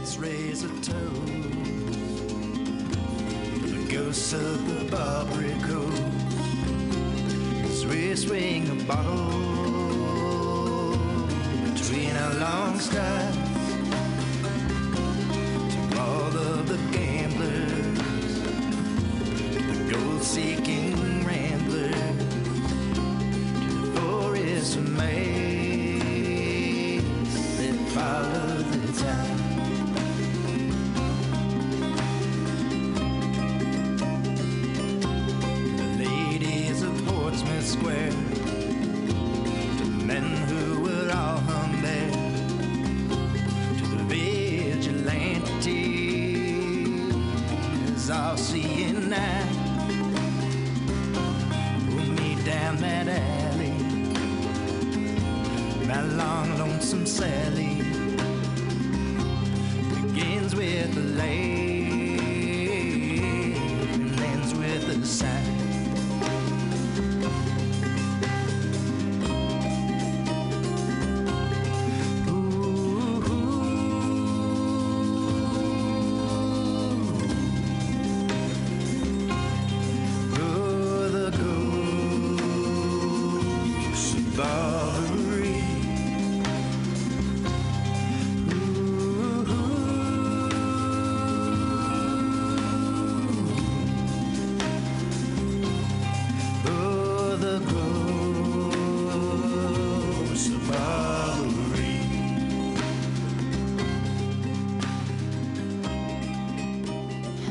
[0.00, 0.92] Raise a toast.
[3.62, 6.02] The ghosts of the Barbary Coast.
[7.64, 9.30] As we swing a bottle
[11.72, 13.49] between our long skies.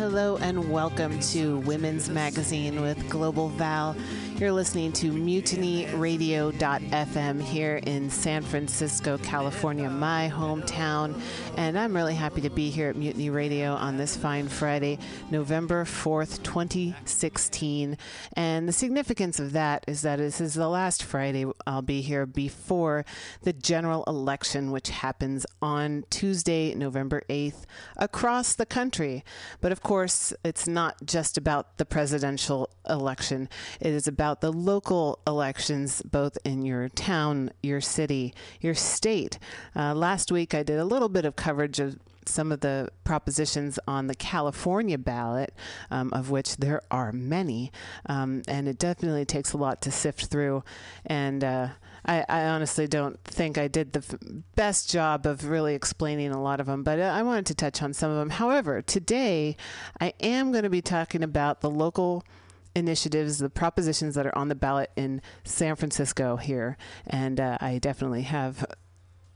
[0.10, 3.96] Hello and welcome to Women's Magazine with Global Val.
[4.40, 11.20] You're listening to mutinyradio.fm here in San Francisco, California, my hometown.
[11.58, 14.98] And I'm really happy to be here at Mutiny Radio on this fine Friday,
[15.30, 17.98] November 4th, 2016.
[18.38, 22.26] And the significance of that is that this is the last Friday I'll be here
[22.26, 23.04] before
[23.42, 27.66] the general election, which happens on Tuesday, November 8th,
[27.98, 29.26] across the country.
[29.60, 33.50] But of course, it's not just about the presidential election,
[33.82, 39.40] it is about the local elections, both in your town, your city, your state.
[39.76, 41.98] Uh, last week, I did a little bit of coverage of
[42.30, 45.54] some of the propositions on the California ballot,
[45.92, 47.72] um, of which there are many,
[48.06, 50.64] um, and it definitely takes a lot to sift through.
[51.06, 51.70] And uh,
[52.06, 54.20] I, I honestly don't think I did the f-
[54.56, 57.82] best job of really explaining a lot of them, but uh, I wanted to touch
[57.82, 58.30] on some of them.
[58.30, 59.58] However, today
[60.00, 62.24] I am going to be talking about the local
[62.76, 66.78] initiatives, the propositions that are on the ballot in San Francisco here,
[67.08, 68.66] and uh, I definitely have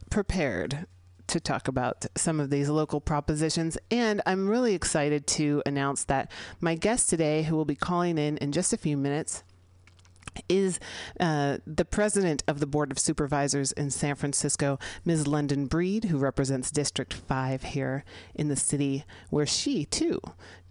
[0.09, 0.85] prepared
[1.27, 3.77] to talk about some of these local propositions.
[3.89, 8.37] And I'm really excited to announce that my guest today, who will be calling in
[8.37, 9.43] in just a few minutes,
[10.49, 10.79] is
[11.19, 15.27] uh, the president of the Board of Supervisors in San Francisco, Ms.
[15.27, 18.03] London Breed, who represents District 5 here
[18.33, 20.19] in the city where she too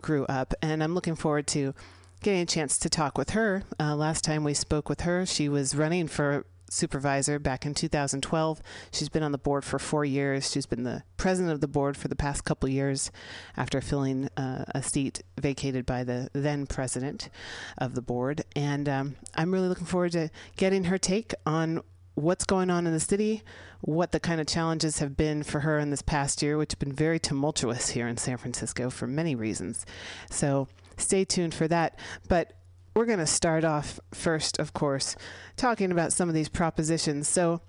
[0.00, 0.55] grew up.
[0.61, 1.75] And I'm looking forward to
[2.23, 3.65] getting a chance to talk with her.
[3.79, 8.63] Uh, last time we spoke with her, she was running for supervisor back in 2012.
[8.91, 10.51] She's been on the board for four years.
[10.51, 13.11] She's been the president of the board for the past couple years
[13.57, 17.29] after filling uh, a seat vacated by the then president
[17.77, 18.43] of the board.
[18.57, 21.83] And um, I'm really looking forward to getting her take on
[22.15, 23.43] what's going on in the city,
[23.81, 26.79] what the kind of challenges have been for her in this past year, which have
[26.79, 29.85] been very tumultuous here in San Francisco for many reasons.
[30.31, 30.69] So
[31.03, 31.99] stay tuned for that.
[32.29, 32.55] But
[32.95, 35.17] we're going to start off first, of course,
[35.57, 37.29] talking about some of these propositions.
[37.29, 37.61] So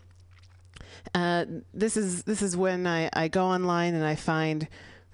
[1.15, 4.67] uh, this is this is when I, I go online and I find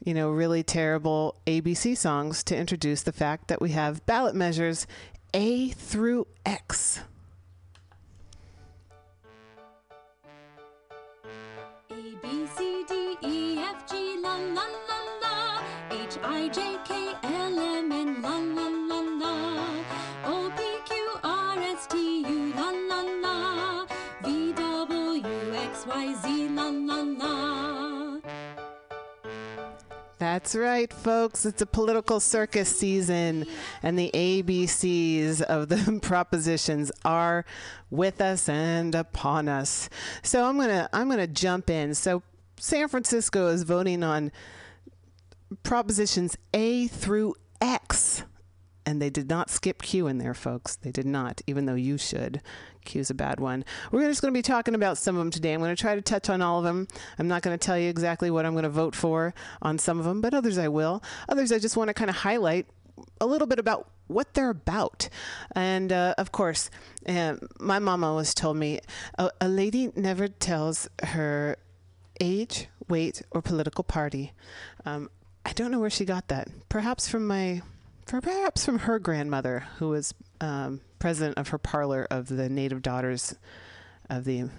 [0.03, 4.87] you know really terrible ABC songs to introduce the fact that we have ballot measures
[5.33, 7.01] A through X.
[11.91, 15.38] A B C D E F G la la la la
[15.91, 19.83] H I J K L M N la la la la
[20.25, 23.85] O P Q R S T U la la la
[24.23, 28.19] V W X Y Z la la la
[30.19, 31.45] That's right, folks.
[31.45, 33.47] It's a political circus season,
[33.81, 37.45] and the ABCs of the propositions are
[37.89, 39.89] with us and upon us.
[40.21, 41.95] So I'm gonna I'm gonna jump in.
[41.95, 42.21] So
[42.59, 44.31] San Francisco is voting on
[45.63, 48.23] propositions A through X.
[48.89, 50.75] and they did not skip Q in there, folks.
[50.75, 52.41] They did not, even though you should.
[52.85, 53.63] Q's a bad one.
[53.91, 55.53] We're just going to be talking about some of them today.
[55.53, 56.87] I'm going to try to touch on all of them.
[57.19, 59.99] I'm not going to tell you exactly what I'm going to vote for on some
[59.99, 61.03] of them, but others I will.
[61.27, 62.65] Others I just want to kind of highlight
[63.21, 65.07] a little bit about what they're about.
[65.55, 66.71] And uh, of course,
[67.07, 68.79] uh, my mom always told me
[69.19, 71.57] a, a lady never tells her
[72.19, 74.33] age, weight, or political party.
[74.83, 75.11] Um,
[75.49, 76.47] I don't know where she got that.
[76.69, 77.63] Perhaps from my,
[78.05, 83.35] perhaps from her grandmother, who was um, president of her parlor of the Native Daughters
[84.09, 84.49] of the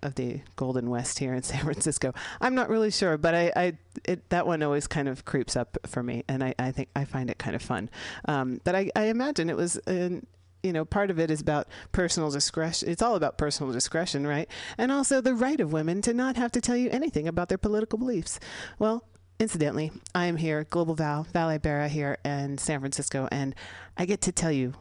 [0.00, 2.14] of the Golden West here in San Francisco.
[2.40, 5.76] I'm not really sure, but I, I it, that one always kind of creeps up
[5.86, 7.90] for me, and I, I think I find it kind of fun.
[8.26, 10.24] Um, but I, I imagine it was an
[10.62, 12.88] you know, part of it is about personal discretion.
[12.88, 14.48] It's all about personal discretion, right?
[14.76, 17.58] And also the right of women to not have to tell you anything about their
[17.58, 18.40] political beliefs.
[18.76, 19.04] Well,
[19.38, 23.54] incidentally, I am here, Global Val, Val Ibarra here in San Francisco, and
[23.96, 24.74] I get to tell you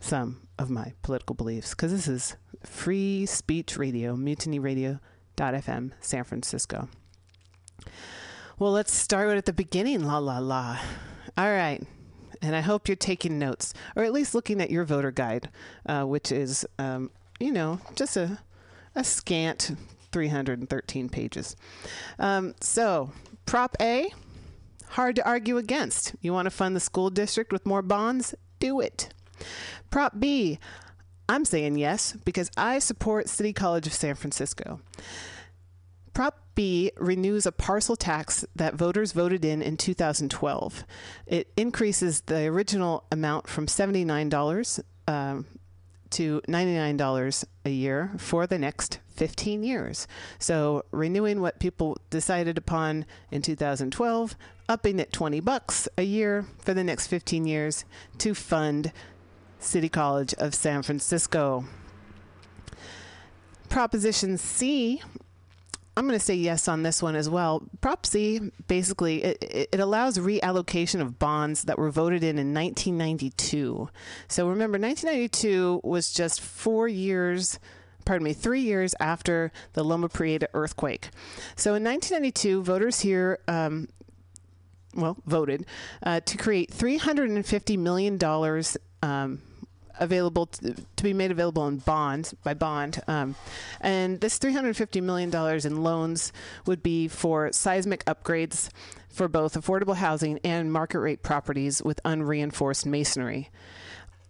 [0.00, 6.88] some of my political beliefs because this is free speech radio, mutiny mutinyradio.fm, San Francisco.
[8.58, 10.04] Well, let's start at the beginning.
[10.04, 10.78] La la la.
[11.36, 11.82] All right.
[12.40, 15.48] And I hope you're taking notes, or at least looking at your voter guide,
[15.86, 18.38] uh, which is, um, you know, just a,
[18.94, 19.72] a scant
[20.12, 21.56] 313 pages.
[22.18, 23.10] Um, so,
[23.46, 24.12] Prop A,
[24.90, 26.14] hard to argue against.
[26.20, 28.34] You want to fund the school district with more bonds?
[28.58, 29.12] Do it.
[29.90, 30.58] Prop B,
[31.28, 34.80] I'm saying yes because I support City College of San Francisco.
[36.12, 40.84] Prop B renews a parcel tax that voters voted in in 2012.
[41.26, 45.46] It increases the original amount from $79 um,
[46.14, 50.06] to $99 a year for the next 15 years.
[50.38, 54.36] So renewing what people decided upon in 2012,
[54.68, 57.84] upping it 20 bucks a year for the next 15 years
[58.18, 58.92] to fund
[59.58, 61.64] City College of San Francisco.
[63.68, 65.02] Proposition C
[65.96, 67.62] I'm going to say yes on this one as well.
[67.80, 73.88] Prop C basically it, it, allows reallocation of bonds that were voted in in 1992.
[74.26, 77.58] So remember, 1992 was just four years.
[78.04, 81.10] Pardon me, three years after the Loma Prieta earthquake.
[81.56, 83.88] So in 1992, voters here um,
[84.94, 85.66] well, voted
[86.02, 88.18] uh, to create $350 million
[89.02, 89.42] um,
[90.00, 93.00] available to, to, be made available in bonds by bond.
[93.06, 93.34] Um,
[93.80, 95.34] and this $350 million
[95.66, 96.32] in loans
[96.66, 98.70] would be for seismic upgrades
[99.08, 103.50] for both affordable housing and market rate properties with unreinforced masonry.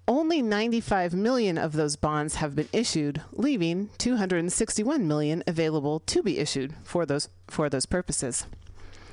[0.07, 6.39] Only 95 million of those bonds have been issued, leaving 261 million available to be
[6.39, 8.45] issued for those for those purposes.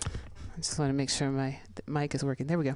[0.06, 2.48] I just want to make sure my mic is working.
[2.48, 2.76] There we go.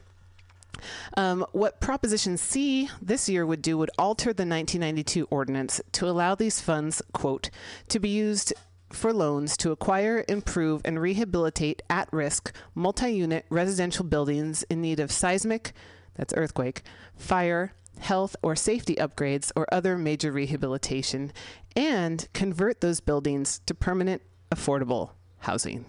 [1.18, 6.36] Um, what Proposition C this year would do would alter the 1992 ordinance to allow
[6.36, 7.50] these funds, quote,
[7.90, 8.54] to be used
[8.92, 15.00] for loans to acquire, improve, and rehabilitate at risk multi unit residential buildings in need
[15.00, 15.74] of seismic,
[16.16, 16.84] that's earthquake,
[17.16, 21.32] fire, health, or safety upgrades or other major rehabilitation,
[21.76, 24.22] and convert those buildings to permanent,
[24.54, 25.86] affordable housing.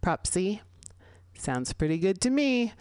[0.00, 0.60] Prop C
[1.42, 2.72] Sounds pretty good to me.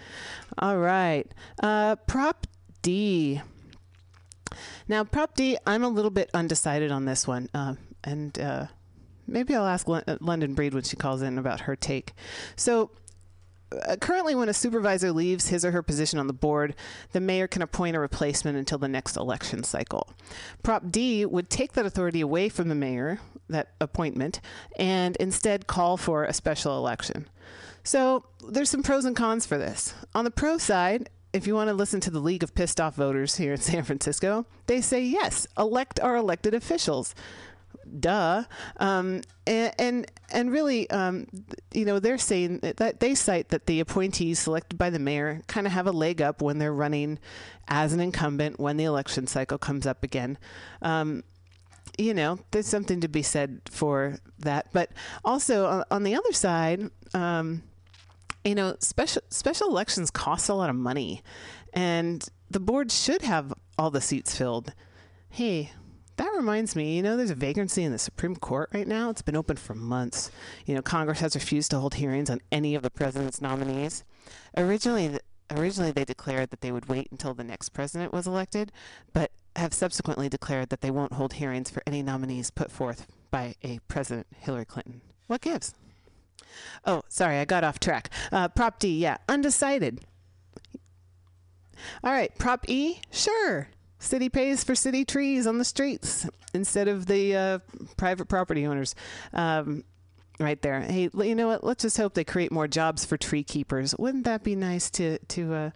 [0.59, 1.25] All right.
[1.63, 2.45] Uh, prop
[2.83, 3.41] D.
[4.87, 7.49] Now, Prop D, I'm a little bit undecided on this one.
[7.55, 8.67] Uh, and uh,
[9.25, 12.13] maybe I'll ask L- London Breed when she calls in about her take.
[12.55, 12.91] So,
[13.87, 16.75] uh, currently, when a supervisor leaves his or her position on the board,
[17.13, 20.13] the mayor can appoint a replacement until the next election cycle.
[20.61, 24.39] Prop D would take that authority away from the mayor, that appointment,
[24.77, 27.27] and instead call for a special election.
[27.83, 29.93] So there's some pros and cons for this.
[30.13, 32.95] On the pro side, if you want to listen to the League of Pissed Off
[32.95, 37.15] Voters here in San Francisco, they say yes, elect our elected officials.
[37.99, 38.43] Duh.
[38.77, 41.27] Um, and, and, and really, um,
[41.73, 45.67] you know, they're saying that they cite that the appointees selected by the mayor kind
[45.67, 47.19] of have a leg up when they're running
[47.67, 50.37] as an incumbent when the election cycle comes up again.
[50.81, 51.23] Um,
[51.97, 54.67] you know, there's something to be said for that.
[54.71, 54.91] But
[55.25, 57.63] also on the other side, um,
[58.43, 61.21] you know, special special elections cost a lot of money,
[61.73, 64.73] and the board should have all the seats filled.
[65.29, 65.71] Hey,
[66.17, 69.09] that reminds me, you know, there's a vacancy in the Supreme Court right now.
[69.09, 70.29] It's been open for months.
[70.65, 74.03] You know, Congress has refused to hold hearings on any of the president's nominees.
[74.57, 75.17] Originally,
[75.49, 78.71] originally they declared that they would wait until the next president was elected,
[79.13, 83.55] but have subsequently declared that they won't hold hearings for any nominees put forth by
[83.63, 85.01] a President Hillary Clinton.
[85.27, 85.73] What gives?
[86.85, 88.09] Oh, sorry, I got off track.
[88.31, 90.01] Uh, Prop D, yeah, undecided.
[92.03, 93.69] All right, Prop E, sure.
[93.99, 97.59] City pays for city trees on the streets instead of the uh,
[97.97, 98.95] private property owners.
[99.31, 99.83] Um,
[100.39, 100.81] right there.
[100.81, 101.63] Hey, you know what?
[101.63, 103.95] Let's just hope they create more jobs for tree keepers.
[103.97, 105.69] Wouldn't that be nice to to uh,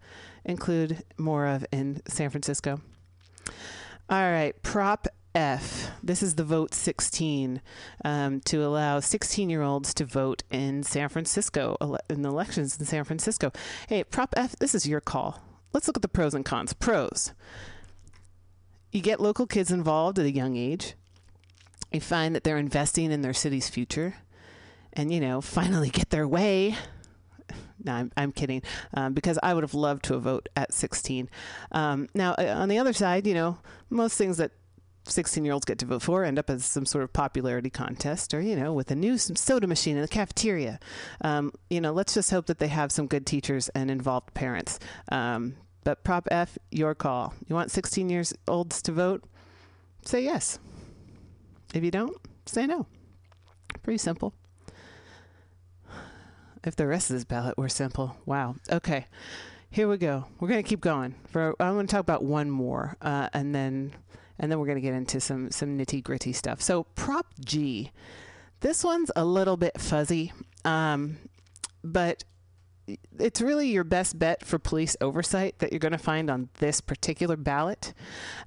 [0.43, 2.81] include more of in San Francisco?
[4.09, 5.91] All right, Prop F.
[6.01, 7.61] This is the vote 16
[8.05, 11.77] um, to allow 16 year olds to vote in San Francisco
[12.09, 13.51] in the elections in San Francisco.
[13.89, 14.55] Hey, Prop F.
[14.55, 15.41] This is your call.
[15.73, 16.73] Let's look at the pros and cons.
[16.73, 17.33] Pros.
[18.91, 20.93] You get local kids involved at a young age.
[21.91, 24.15] You find that they're investing in their city's future
[24.93, 26.77] and, you know, finally get their way.
[27.83, 28.63] No, I'm, I'm kidding,
[28.93, 31.29] um, because I would have loved to vote at 16.
[31.73, 34.51] Um, now, uh, on the other side, you know, most things that
[35.07, 38.33] 16 year olds get to vote for end up as some sort of popularity contest
[38.33, 40.79] or, you know, with a new soda machine in the cafeteria.
[41.21, 44.79] Um, you know, let's just hope that they have some good teachers and involved parents.
[45.11, 47.33] Um, but Prop F, your call.
[47.47, 49.23] You want 16 years olds to vote?
[50.03, 50.59] Say yes.
[51.73, 52.87] If you don't, say no.
[53.83, 54.33] Pretty simple.
[56.63, 58.55] If the rest of this ballot were simple, wow.
[58.71, 59.05] Okay,
[59.69, 60.25] here we go.
[60.39, 61.13] We're going to keep going.
[61.27, 63.93] For I'm going to talk about one more, uh, and then
[64.39, 66.61] and then we're going to get into some some nitty gritty stuff.
[66.61, 67.91] So Prop G,
[68.61, 71.17] this one's a little bit fuzzy, um,
[71.83, 72.23] but
[73.19, 76.81] it's really your best bet for police oversight that you're going to find on this
[76.81, 77.93] particular ballot.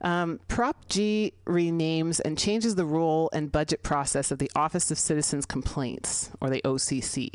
[0.00, 4.98] Um, Prop G renames and changes the role and budget process of the Office of
[4.98, 7.30] Citizens Complaints, or the OCC,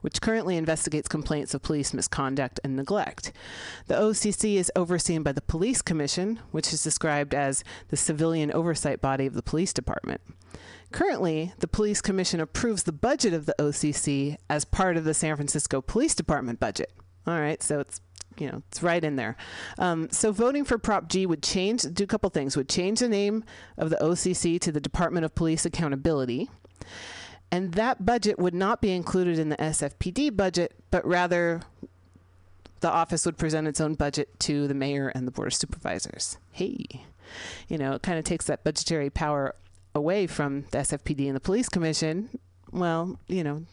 [0.00, 3.32] which currently investigates complaints of police misconduct and neglect.
[3.86, 9.00] The OCC is overseen by the Police Commission, which is described as the civilian oversight
[9.00, 10.20] body of the police department.
[10.96, 15.36] Currently, the Police Commission approves the budget of the OCC as part of the San
[15.36, 16.90] Francisco Police Department budget.
[17.26, 18.00] All right, so it's
[18.38, 19.36] you know it's right in there.
[19.78, 22.56] Um, so voting for Prop G would change do a couple things.
[22.56, 23.44] Would change the name
[23.76, 26.48] of the OCC to the Department of Police Accountability,
[27.52, 31.60] and that budget would not be included in the SFPD budget, but rather
[32.80, 36.38] the office would present its own budget to the mayor and the board of supervisors.
[36.52, 36.86] Hey,
[37.68, 39.54] you know, it kind of takes that budgetary power
[39.96, 42.28] away from the SFPD and the police commission,
[42.70, 43.64] well, you know,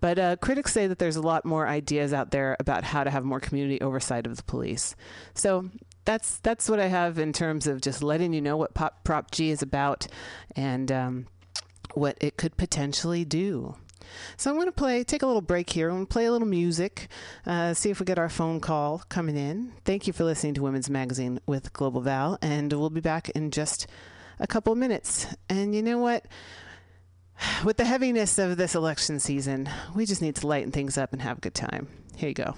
[0.00, 3.10] but uh, critics say that there's a lot more ideas out there about how to
[3.10, 4.96] have more community oversight of the police.
[5.34, 5.70] So
[6.04, 9.30] that's that's what I have in terms of just letting you know what Pop, Prop
[9.30, 10.08] G is about
[10.56, 11.26] and um,
[11.94, 13.76] what it could potentially do.
[14.36, 15.88] So I'm going to play, take a little break here.
[15.88, 17.08] I'm going to play a little music,
[17.46, 19.72] uh, see if we get our phone call coming in.
[19.84, 23.50] Thank you for listening to Women's Magazine with Global Val, and we'll be back in
[23.50, 23.86] just
[24.38, 25.26] a couple minutes.
[25.48, 26.26] And you know what?
[27.64, 31.22] With the heaviness of this election season, we just need to lighten things up and
[31.22, 31.88] have a good time.
[32.16, 32.54] Here you go.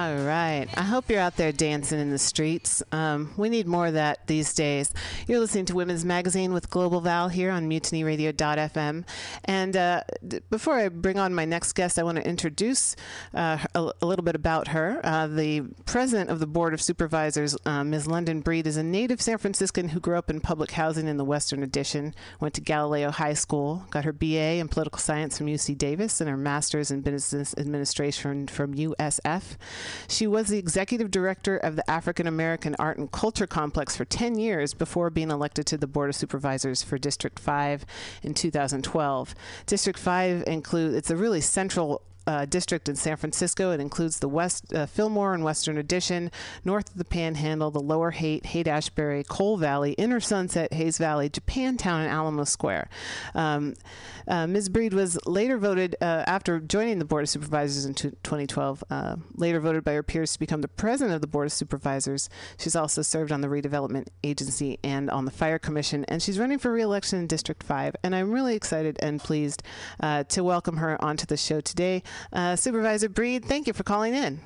[0.00, 0.66] All right.
[0.78, 2.82] I hope you're out there dancing in the streets.
[2.90, 4.94] Um, we need more of that these days.
[5.26, 9.04] You're listening to Women's Magazine with Global Val here on MutinyRadio.fm.
[9.44, 12.94] And uh, d- before I bring on my next guest, I want to introduce
[13.34, 15.00] uh, a, a little bit about her.
[15.02, 18.06] Uh, the president of the Board of Supervisors, uh, Ms.
[18.06, 21.24] London Breed, is a native San Franciscan who grew up in public housing in the
[21.24, 25.76] Western Addition, went to Galileo High School, got her BA in political science from UC
[25.76, 29.56] Davis, and her master's in business administration from USF.
[30.06, 34.19] She was the executive director of the African American Art and Culture Complex for 10
[34.20, 37.86] years before being elected to the Board of Supervisors for District 5
[38.22, 39.34] in 2012.
[39.64, 43.70] District 5 includes, it's a really central uh, district in San Francisco.
[43.72, 46.30] It includes the West uh, Fillmore and Western Addition,
[46.64, 51.28] north of the Panhandle, the Lower Haight, Haight Ashbury, Cole Valley, Inner Sunset, Hayes Valley,
[51.28, 52.88] Japantown, and Alamo Square.
[53.34, 53.74] Um,
[54.28, 54.68] uh, Ms.
[54.68, 58.84] Breed was later voted uh, after joining the Board of Supervisors in 2012.
[58.90, 62.28] Uh, later voted by her peers to become the president of the Board of Supervisors.
[62.58, 66.58] She's also served on the Redevelopment Agency and on the Fire Commission, and she's running
[66.58, 67.96] for re-election in District 5.
[68.02, 69.62] And I'm really excited and pleased
[70.00, 72.02] uh, to welcome her onto the show today.
[72.32, 74.40] Uh, Supervisor Breed, thank you for calling in.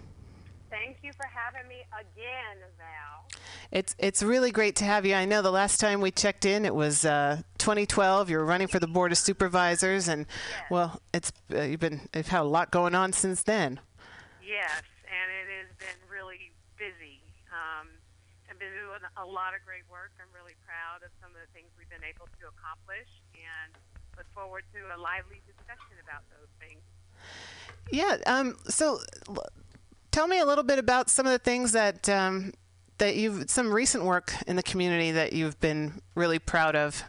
[0.71, 3.29] Thank you for having me again, Val.
[3.71, 5.15] It's it's really great to have you.
[5.15, 8.31] I know the last time we checked in, it was uh, 2012.
[8.31, 10.71] You were running for the board of supervisors, and Yes.
[10.71, 13.81] well, it's uh, you've been you've had a lot going on since then.
[14.43, 17.23] Yes, and it has been really busy.
[17.51, 17.89] Um,
[18.51, 20.11] I've been doing a lot of great work.
[20.19, 23.75] I'm really proud of some of the things we've been able to accomplish, and
[24.19, 26.83] look forward to a lively discussion about those things.
[27.91, 28.17] Yeah.
[28.27, 28.57] Um.
[28.69, 29.01] So,
[30.11, 32.53] tell me a little bit about some of the things that um,
[32.99, 37.03] that you've some recent work in the community that you've been really proud of.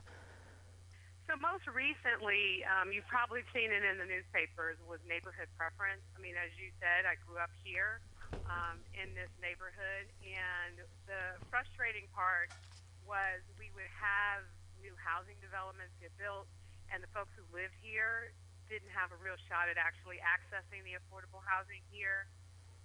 [1.30, 6.02] So most recently, um, you've probably seen it in the newspapers, was neighborhood preference.
[6.16, 8.00] I mean, as you said, I grew up here
[8.48, 12.56] um, in this neighborhood, and the frustrating part
[13.04, 14.48] was we would have
[14.80, 16.48] new housing developments get built,
[16.90, 18.34] and the folks who lived here
[18.68, 22.30] didn't have a real shot at actually accessing the affordable housing here.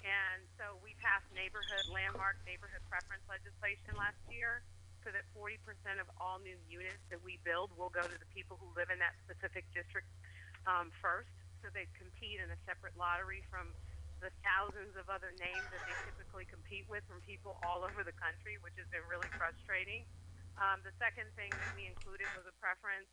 [0.00, 4.64] And so we passed neighborhood landmark neighborhood preference legislation last year
[5.04, 5.56] so that 40%
[6.00, 9.00] of all new units that we build will go to the people who live in
[9.00, 10.08] that specific district
[10.68, 11.32] um, first.
[11.60, 13.72] So they compete in a separate lottery from
[14.20, 18.16] the thousands of other names that they typically compete with from people all over the
[18.20, 20.04] country, which has been really frustrating.
[20.60, 23.08] Um, the second thing that we included was a preference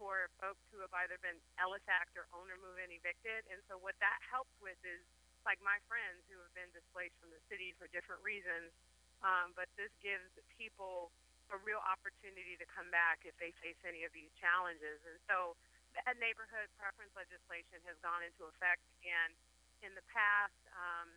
[0.00, 3.44] for folks who have either been Ellis Act or owner move in evicted.
[3.52, 5.04] And so what that helps with is
[5.44, 8.72] like my friends who have been displaced from the city for different reasons.
[9.20, 11.12] Um, but this gives people
[11.52, 14.96] a real opportunity to come back if they face any of these challenges.
[15.04, 15.52] And so
[16.00, 18.80] that neighborhood preference legislation has gone into effect.
[19.04, 19.36] And
[19.84, 21.12] in the past, um,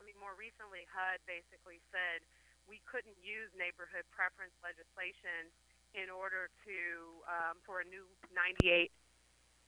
[0.00, 2.26] I mean, more recently, HUD basically said
[2.66, 5.52] we couldn't use neighborhood preference legislation
[5.94, 6.76] in order to
[7.30, 8.04] um, for a new
[8.34, 8.90] 98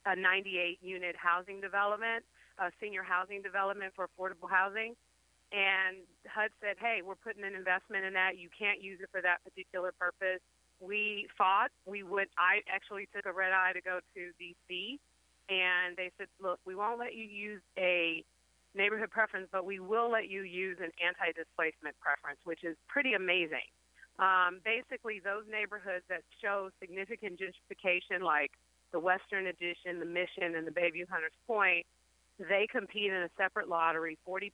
[0.06, 2.22] a 98 unit housing development,
[2.58, 4.94] a senior housing development for affordable housing.
[5.52, 8.38] And HUD said, hey, we're putting an investment in that.
[8.38, 10.40] You can't use it for that particular purpose.
[10.80, 11.70] We fought.
[11.86, 12.30] We went.
[12.38, 14.98] I actually took a red eye to go to D.C.
[15.48, 18.22] and they said, look, we won't let you use a
[18.74, 23.64] neighborhood preference, but we will let you use an anti-displacement preference, which is pretty amazing.
[24.18, 28.52] Um, basically, those neighborhoods that show significant gentrification, like
[28.92, 31.85] the Western Addition, the Mission, and the Bayview Hunters Point,
[32.38, 34.50] they compete in a separate lottery, 40%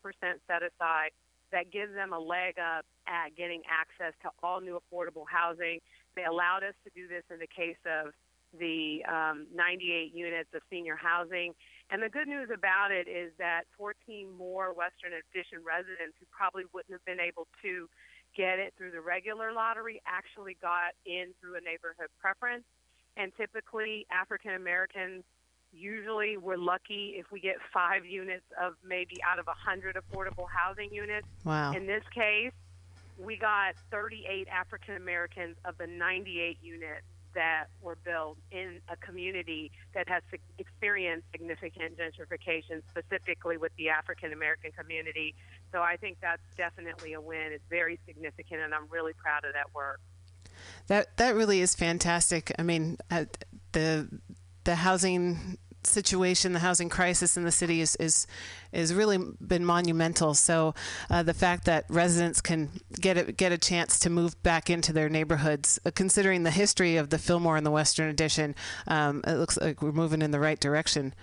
[0.47, 1.11] set aside,
[1.53, 5.79] that gives them a leg up at getting access to all new affordable housing.
[6.17, 8.13] They allowed us to do this in the case of
[8.59, 11.53] the um, 98 units of senior housing.
[11.91, 16.65] And the good news about it is that 14 more Western Addition residents who probably
[16.73, 17.89] wouldn't have been able to
[18.37, 22.65] get it through the regular lottery actually got in through a neighborhood preference.
[23.17, 25.25] And typically, African Americans
[25.73, 30.47] usually we're lucky if we get five units of maybe out of a 100 affordable
[30.49, 31.27] housing units.
[31.45, 31.73] Wow.
[31.73, 32.53] In this case,
[33.19, 39.71] we got 38 African Americans of the 98 units that were built in a community
[39.95, 40.23] that has
[40.59, 45.35] experienced significant gentrification, specifically with the African American community.
[45.73, 47.53] So I think that's definitely a win.
[47.53, 50.01] It's very significant, and I'm really proud of that work.
[50.89, 52.53] That that really is fantastic.
[52.59, 53.25] I mean, uh,
[53.73, 54.09] the
[54.65, 58.27] the housing situation, the housing crisis in the city is is,
[58.73, 60.35] is really been monumental.
[60.35, 60.75] So
[61.11, 64.93] uh, the fact that residents can get a, get a chance to move back into
[64.93, 68.55] their neighborhoods, uh, considering the history of the Fillmore and the Western Addition,
[68.87, 71.15] um, it looks like we're moving in the right direction.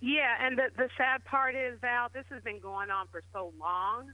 [0.00, 3.52] Yeah, and the, the sad part is, Val, this has been going on for so
[3.60, 4.10] long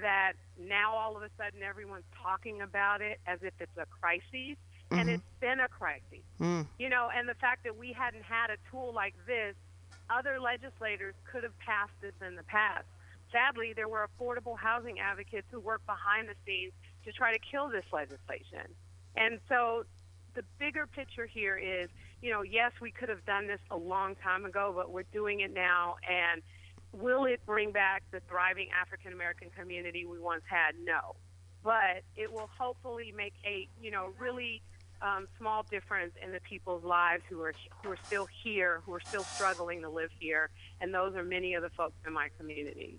[0.00, 4.56] that now all of a sudden everyone's talking about it as if it's a crisis,
[4.98, 6.24] and it's been a crisis.
[6.40, 6.66] Mm.
[6.78, 9.54] You know, and the fact that we hadn't had a tool like this,
[10.10, 12.86] other legislators could have passed this in the past.
[13.32, 16.72] Sadly, there were affordable housing advocates who worked behind the scenes
[17.04, 18.70] to try to kill this legislation.
[19.16, 19.84] And so
[20.34, 21.88] the bigger picture here is,
[22.22, 25.40] you know, yes, we could have done this a long time ago, but we're doing
[25.40, 25.96] it now.
[26.08, 26.42] And
[26.92, 30.74] will it bring back the thriving African American community we once had?
[30.82, 31.16] No,
[31.62, 34.62] but it will hopefully make a you know really
[35.04, 39.00] um, small difference in the people's lives who are who are still here, who are
[39.00, 40.48] still struggling to live here,
[40.80, 42.98] and those are many of the folks in my community.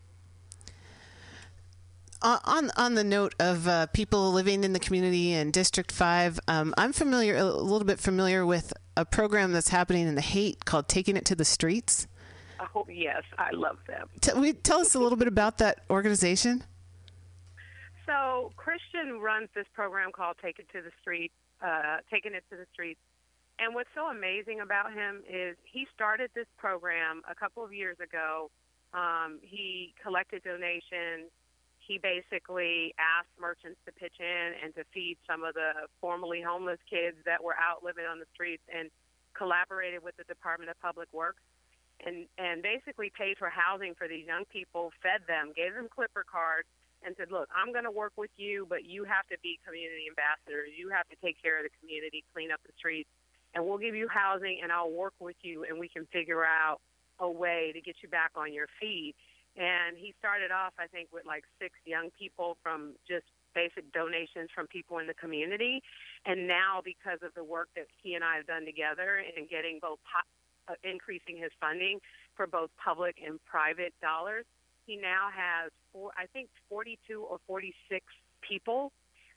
[2.21, 6.39] Uh, on on the note of uh, people living in the community in District Five,
[6.47, 10.63] um, I'm familiar a little bit familiar with a program that's happening in the Haight
[10.65, 12.07] called "Taking It to the Streets."
[12.75, 14.09] Oh yes, I love them.
[14.21, 16.63] T- we tell us a little bit about that organization.
[18.05, 22.57] So Christian runs this program called "Take It to the Street," uh, taking it to
[22.57, 22.99] the streets.
[23.59, 27.97] And what's so amazing about him is he started this program a couple of years
[28.03, 28.51] ago.
[28.93, 31.31] Um, he collected donations.
[31.79, 36.79] He basically asked merchants to pitch in and to feed some of the formerly homeless
[36.89, 38.89] kids that were out living on the streets and
[39.37, 41.43] collaborated with the Department of Public Works
[42.03, 46.25] and and basically paid for housing for these young people, fed them, gave them clipper
[46.27, 46.67] cards,
[47.05, 50.09] and said, "Look, I'm going to work with you, but you have to be community
[50.09, 50.73] ambassadors.
[50.75, 53.09] You have to take care of the community, clean up the streets,
[53.53, 56.81] and we'll give you housing, and I'll work with you, and we can figure out
[57.19, 59.15] a way to get you back on your feet."
[59.55, 63.23] And he started off, I think, with like six young people from just
[63.55, 65.81] basic donations from people in the community.
[66.25, 69.79] And now, because of the work that he and I have done together in getting
[69.81, 69.99] both
[70.67, 71.99] uh, increasing his funding
[72.35, 74.45] for both public and private dollars.
[74.85, 78.05] He now has, four, I think, 42 or 46
[78.41, 78.91] people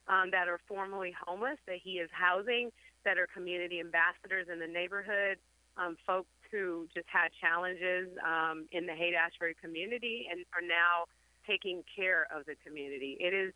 [0.09, 2.71] um, that are formerly homeless that he is housing,
[3.05, 5.39] that are community ambassadors in the neighborhood,
[5.77, 11.07] um, folks who just had challenges um, in the Haight Ashbury community and are now
[11.47, 13.17] taking care of the community.
[13.21, 13.53] It is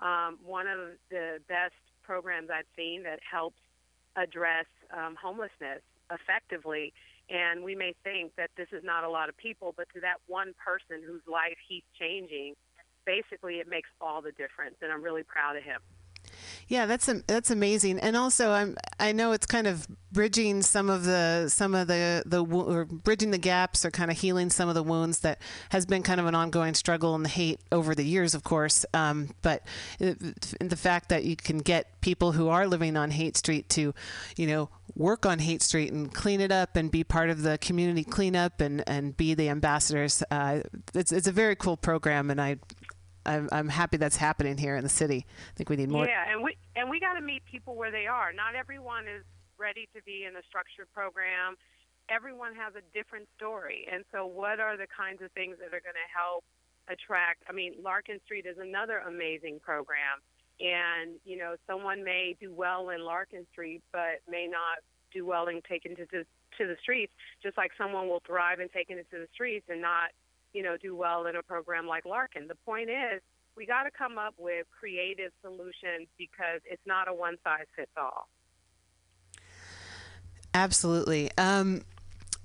[0.00, 3.58] um, one of the best programs I've seen that helps
[4.16, 6.92] address um, homelessness effectively.
[7.30, 10.16] And we may think that this is not a lot of people, but to that
[10.26, 12.54] one person whose life he's changing,
[13.04, 14.76] basically it makes all the difference.
[14.80, 15.80] And I'm really proud of him.
[16.68, 21.04] Yeah, that's that's amazing, and also I'm I know it's kind of bridging some of
[21.04, 24.74] the some of the the or bridging the gaps or kind of healing some of
[24.74, 28.04] the wounds that has been kind of an ongoing struggle in the Haight over the
[28.04, 28.84] years, of course.
[28.94, 29.62] Um, but
[29.98, 33.94] the fact that you can get people who are living on Haight Street to,
[34.36, 37.58] you know, work on Haight Street and clean it up and be part of the
[37.58, 40.22] community cleanup and and be the ambassadors.
[40.30, 40.60] Uh,
[40.94, 42.56] it's it's a very cool program, and I
[43.28, 45.26] I'm, I'm happy that's happening here in the city.
[45.28, 46.06] I think we need more.
[46.06, 48.32] Yeah, and we and we got to meet people where they are.
[48.32, 49.22] Not everyone is
[49.58, 51.56] ready to be in a structured program.
[52.08, 55.84] Everyone has a different story, and so what are the kinds of things that are
[55.84, 56.42] going to help
[56.88, 57.44] attract?
[57.48, 60.24] I mean, Larkin Street is another amazing program,
[60.58, 64.80] and you know, someone may do well in Larkin Street, but may not
[65.12, 66.24] do well in taking to the
[66.56, 67.12] to the streets.
[67.42, 70.16] Just like someone will thrive in taking it to the streets and not
[70.52, 72.48] you know, do well in a program like Larkin.
[72.48, 73.20] The point is,
[73.56, 77.90] we got to come up with creative solutions because it's not a one size fits
[77.96, 78.28] all.
[80.54, 81.30] Absolutely.
[81.36, 81.82] Um,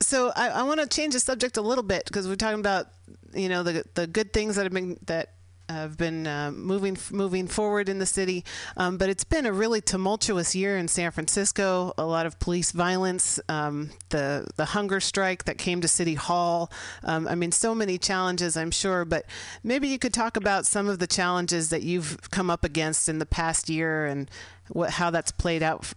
[0.02, 2.88] so I, I want to change the subject a little bit because we're talking about
[3.34, 5.33] you know the the good things that have been that
[5.70, 8.44] have been uh, moving moving forward in the city,
[8.78, 11.94] um, but it's been a really tumultuous year in San Francisco.
[11.98, 16.72] A lot of police violence, um, the the hunger strike that came to City Hall.
[17.04, 19.06] Um, I mean, so many challenges, I'm sure.
[19.06, 19.26] But
[19.64, 23.20] maybe you could talk about some of the challenges that you've come up against in
[23.20, 24.30] the past year and
[24.70, 25.92] what how that's played out.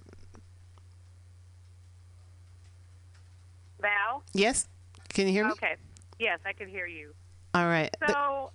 [3.80, 4.22] Val.
[4.32, 4.68] Yes.
[5.10, 5.52] Can you hear me?
[5.52, 5.76] Okay.
[6.18, 7.12] Yes, I can hear you.
[7.54, 7.94] All right.
[8.06, 8.50] So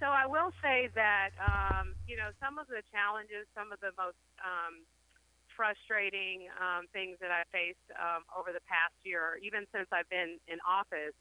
[0.00, 3.94] so I will say that um, you know some of the challenges, some of the
[3.98, 4.86] most um,
[5.54, 10.38] frustrating um, things that I faced um, over the past year, even since I've been
[10.46, 11.16] in office,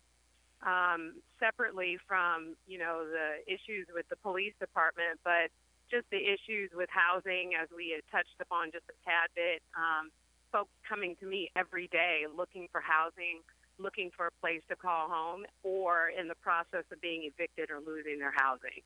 [0.61, 5.49] um, separately from you know the issues with the police department, but
[5.89, 9.65] just the issues with housing, as we had touched upon just a tad bit.
[9.73, 10.13] Um,
[10.51, 13.43] folks coming to me every day looking for housing
[13.79, 17.79] looking for a place to call home or in the process of being evicted or
[17.79, 18.81] losing their housing.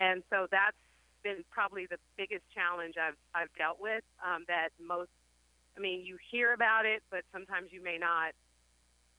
[0.00, 0.76] And so that's
[1.22, 5.10] been probably the biggest challenge I've, I've dealt with um, that most,
[5.76, 8.34] I mean, you hear about it, but sometimes you may not,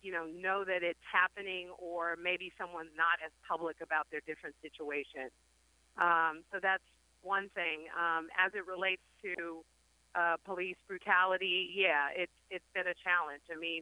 [0.02, 4.56] you know, know that it's happening or maybe someone's not as public about their different
[4.62, 5.32] situation.
[5.98, 6.84] Um, so that's
[7.22, 7.88] one thing.
[7.96, 9.64] Um, as it relates to
[10.14, 13.42] uh, police brutality, yeah, it's it's been a challenge.
[13.50, 13.82] I mean,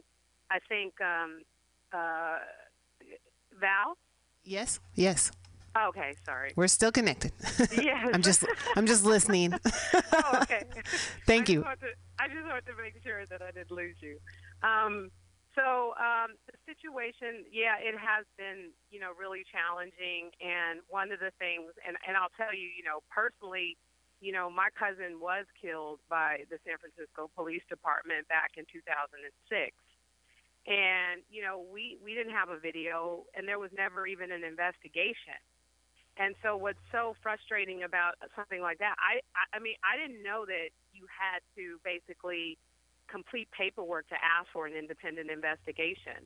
[0.52, 1.40] I think um,
[1.92, 2.38] uh,
[3.58, 3.96] Val.
[4.44, 4.80] Yes.
[4.94, 5.32] Yes.
[5.88, 6.52] Okay, sorry.
[6.54, 7.32] We're still connected.
[7.72, 8.10] Yes.
[8.12, 8.44] I'm just
[8.76, 9.54] I'm just listening.
[10.12, 10.64] oh, okay.
[11.26, 11.58] Thank I you.
[11.64, 11.86] Just to,
[12.20, 14.18] I just wanted to make sure that I didn't lose you.
[14.62, 15.10] Um,
[15.54, 20.32] So um, the situation, yeah, it has been, you know, really challenging.
[20.40, 23.76] And one of the things, and, and I'll tell you, you know, personally,
[24.24, 29.76] you know, my cousin was killed by the San Francisco Police Department back in 2006.
[30.66, 34.44] And, you know, we, we didn't have a video and there was never even an
[34.44, 35.40] investigation.
[36.18, 40.22] And so what's so frustrating about something like that, I, I, I mean, I didn't
[40.22, 42.58] know that you had to basically–
[43.12, 46.24] complete paperwork to ask for an independent investigation.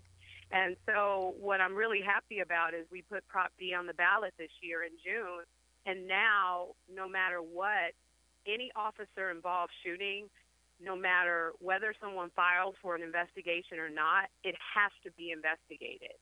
[0.52, 4.32] And so, what I'm really happy about is we put Prop D on the ballot
[4.38, 5.42] this year in June,
[5.84, 7.98] and now, no matter what,
[8.46, 10.30] any officer involved shooting,
[10.80, 16.16] no matter whether someone files for an investigation or not, it has to be investigated.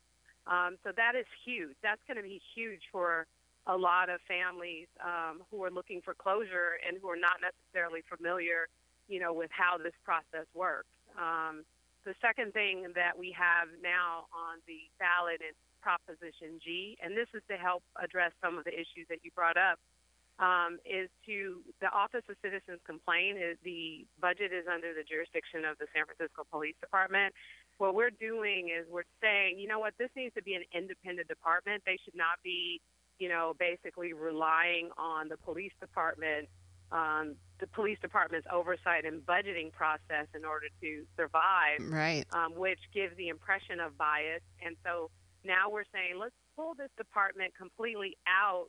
[0.47, 1.75] Um, so that is huge.
[1.83, 3.27] That's going to be huge for
[3.67, 8.05] a lot of families um, who are looking for closure and who are not necessarily
[8.09, 8.69] familiar
[9.09, 10.93] you know, with how this process works.
[11.19, 11.65] Um,
[12.05, 17.29] the second thing that we have now on the ballot is Proposition G, and this
[17.35, 19.79] is to help address some of the issues that you brought up.
[20.41, 23.39] Um, is to the Office of Citizens Complaint.
[23.39, 27.33] Is the budget is under the jurisdiction of the San Francisco Police Department.
[27.79, 31.29] What we're doing is we're saying, you know what, this needs to be an independent
[31.29, 31.83] department.
[31.87, 32.81] They should not be,
[33.19, 36.49] you know, basically relying on the police department
[36.95, 42.25] um, the police department's oversight and budgeting process in order to survive, right?
[42.33, 44.43] Um, which gives the impression of bias.
[44.65, 45.11] And so
[45.45, 48.69] now we're saying let's pull this department completely out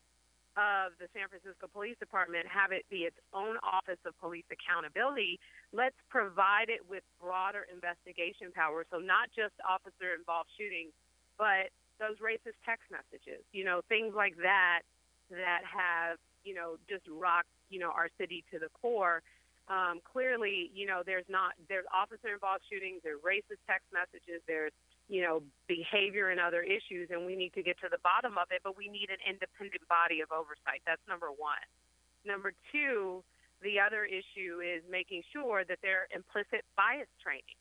[0.56, 5.40] of the San Francisco Police Department, have it be its own Office of Police Accountability.
[5.76, 8.88] Let's provide it with broader investigation power.
[8.92, 10.96] So not just officer involved shootings,
[11.36, 14.84] but those racist text messages, you know, things like that
[15.32, 19.22] that have, you know, just rocked you know our city to the core.
[19.68, 24.74] Um, clearly, you know, there's not there's officer involved shootings, there's racist text messages, there's
[25.08, 28.50] you know behavior and other issues, and we need to get to the bottom of
[28.52, 28.62] it.
[28.64, 30.82] But we need an independent body of oversight.
[30.86, 31.66] That's number one.
[32.26, 33.24] Number two,
[33.62, 37.58] the other issue is making sure that there are implicit bias training.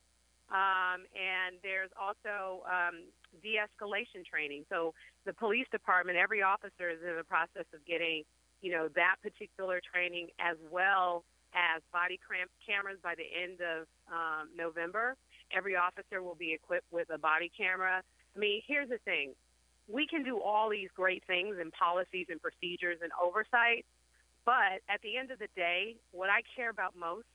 [0.52, 3.08] Um, and there's also um,
[3.40, 4.68] de-escalation training.
[4.68, 4.92] So
[5.24, 8.24] the police department, every officer is in the process of getting
[8.64, 13.84] you know, that particular training as well as body cam- cameras by the end of
[14.08, 15.20] um, November.
[15.52, 18.02] Every officer will be equipped with a body camera.
[18.34, 19.34] I mean, here's the thing.
[19.88, 23.84] We can do all these great things and policies and procedures and oversight,
[24.44, 27.26] but at the end of the day, what I care about most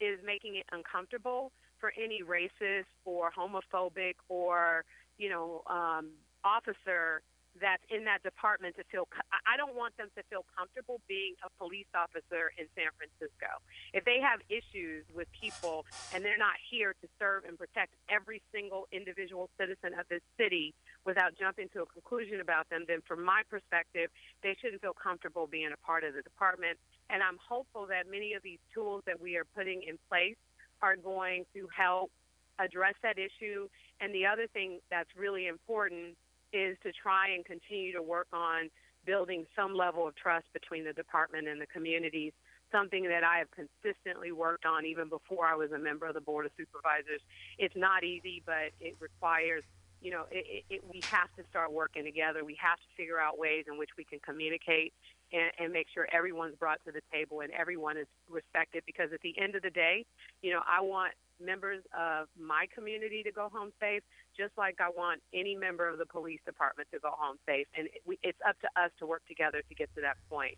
[0.00, 4.84] is making it uncomfortable for any racist or homophobic or,
[5.18, 6.10] you know, um,
[6.44, 7.22] officer
[7.60, 9.08] that's in that department to feel
[9.46, 13.60] I don't want them to feel comfortable being a police officer in San Francisco.
[13.92, 18.42] If they have issues with people and they're not here to serve and protect every
[18.52, 23.24] single individual citizen of this city without jumping to a conclusion about them, then from
[23.24, 24.10] my perspective,
[24.42, 26.78] they shouldn't feel comfortable being a part of the department.
[27.10, 30.36] And I'm hopeful that many of these tools that we are putting in place
[30.82, 32.10] are going to help
[32.58, 33.68] address that issue.
[34.00, 36.16] And the other thing that's really important
[36.52, 38.70] is to try and continue to work on
[39.06, 42.32] building some level of trust between the department and the communities,
[42.70, 46.20] something that I have consistently worked on even before I was a member of the
[46.20, 47.22] Board of Supervisors.
[47.58, 49.64] It's not easy, but it requires,
[50.02, 52.44] you know, it, it, we have to start working together.
[52.44, 54.92] We have to figure out ways in which we can communicate
[55.32, 59.20] and, and make sure everyone's brought to the table and everyone is respected because at
[59.20, 60.04] the end of the day,
[60.42, 64.02] you know, I want members of my community to go home safe,
[64.36, 67.66] just like I want any member of the police department to go home safe.
[67.76, 67.88] And
[68.22, 70.56] it's up to us to work together to get to that point.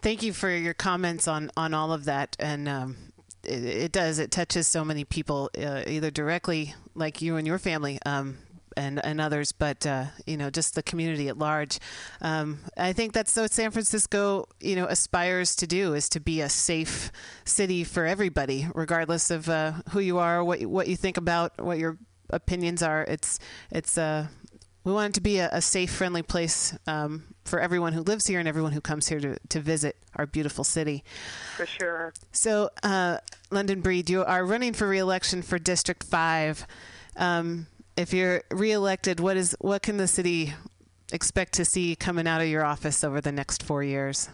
[0.00, 2.36] Thank you for your comments on, on all of that.
[2.38, 2.96] And um,
[3.42, 7.58] it, it, does, it touches so many people, uh, either directly, like you and your
[7.58, 8.38] family, um,
[8.78, 11.78] and, and others, but uh, you know, just the community at large.
[12.22, 16.40] Um, I think that's what San Francisco, you know, aspires to do is to be
[16.40, 17.10] a safe
[17.44, 21.78] city for everybody, regardless of uh, who you are, what what you think about, what
[21.78, 21.98] your
[22.30, 23.02] opinions are.
[23.02, 24.28] It's it's uh,
[24.84, 28.26] we want it to be a, a safe, friendly place um, for everyone who lives
[28.26, 31.02] here and everyone who comes here to, to visit our beautiful city.
[31.56, 32.14] For sure.
[32.32, 33.18] So, uh,
[33.50, 36.66] London Breed, you are running for reelection for District 5.
[37.16, 37.66] Um,
[37.98, 40.54] if you're reelected, what is what can the city
[41.12, 44.30] expect to see coming out of your office over the next four years?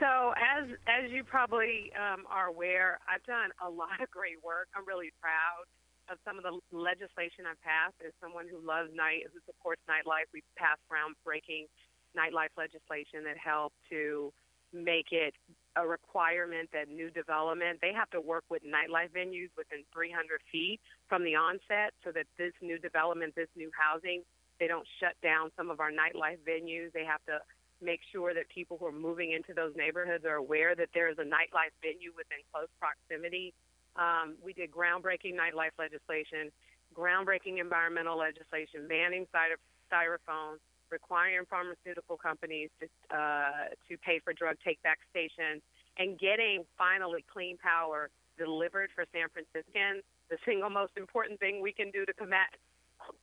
[0.00, 4.66] So, as as you probably um, are aware, I've done a lot of great work.
[4.74, 5.70] I'm really proud
[6.10, 7.94] of some of the legislation I've passed.
[8.04, 11.70] As someone who loves night, who supports nightlife, we passed groundbreaking
[12.18, 14.34] nightlife legislation that helped to
[14.72, 15.34] make it
[15.76, 20.80] a requirement that new development they have to work with nightlife venues within 300 feet
[21.08, 24.22] from the onset so that this new development this new housing
[24.60, 26.92] they don't shut down some of our nightlife venues.
[26.92, 27.40] They have to
[27.80, 31.16] make sure that people who are moving into those neighborhoods are aware that there is
[31.18, 33.54] a nightlife venue within close proximity.
[33.96, 36.52] Um, we did groundbreaking nightlife legislation
[36.90, 40.58] groundbreaking environmental legislation banning styrofoam
[40.90, 45.62] requiring pharmaceutical companies to uh, to pay for drug take back stations,
[45.98, 51.72] and getting finally clean power delivered for San Franciscans, the single most important thing we
[51.72, 52.48] can do to combat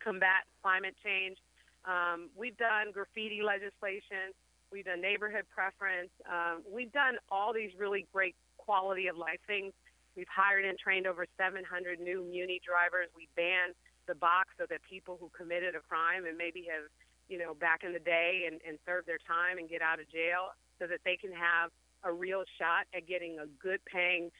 [0.03, 1.37] combat climate change.
[1.85, 4.35] Um, we've done graffiti legislation.
[4.71, 6.11] We've done neighborhood preference.
[6.27, 9.71] Um, we've done all these really great quality of life things.
[10.15, 11.63] We've hired and trained over 700
[11.99, 13.07] new Muni drivers.
[13.15, 13.73] We banned
[14.07, 16.89] the box so that people who committed a crime and maybe have
[17.27, 20.09] you know, back in the day and, and serve their time and get out of
[20.09, 21.71] jail so that they can have
[22.03, 24.31] a real shot at getting a good paying,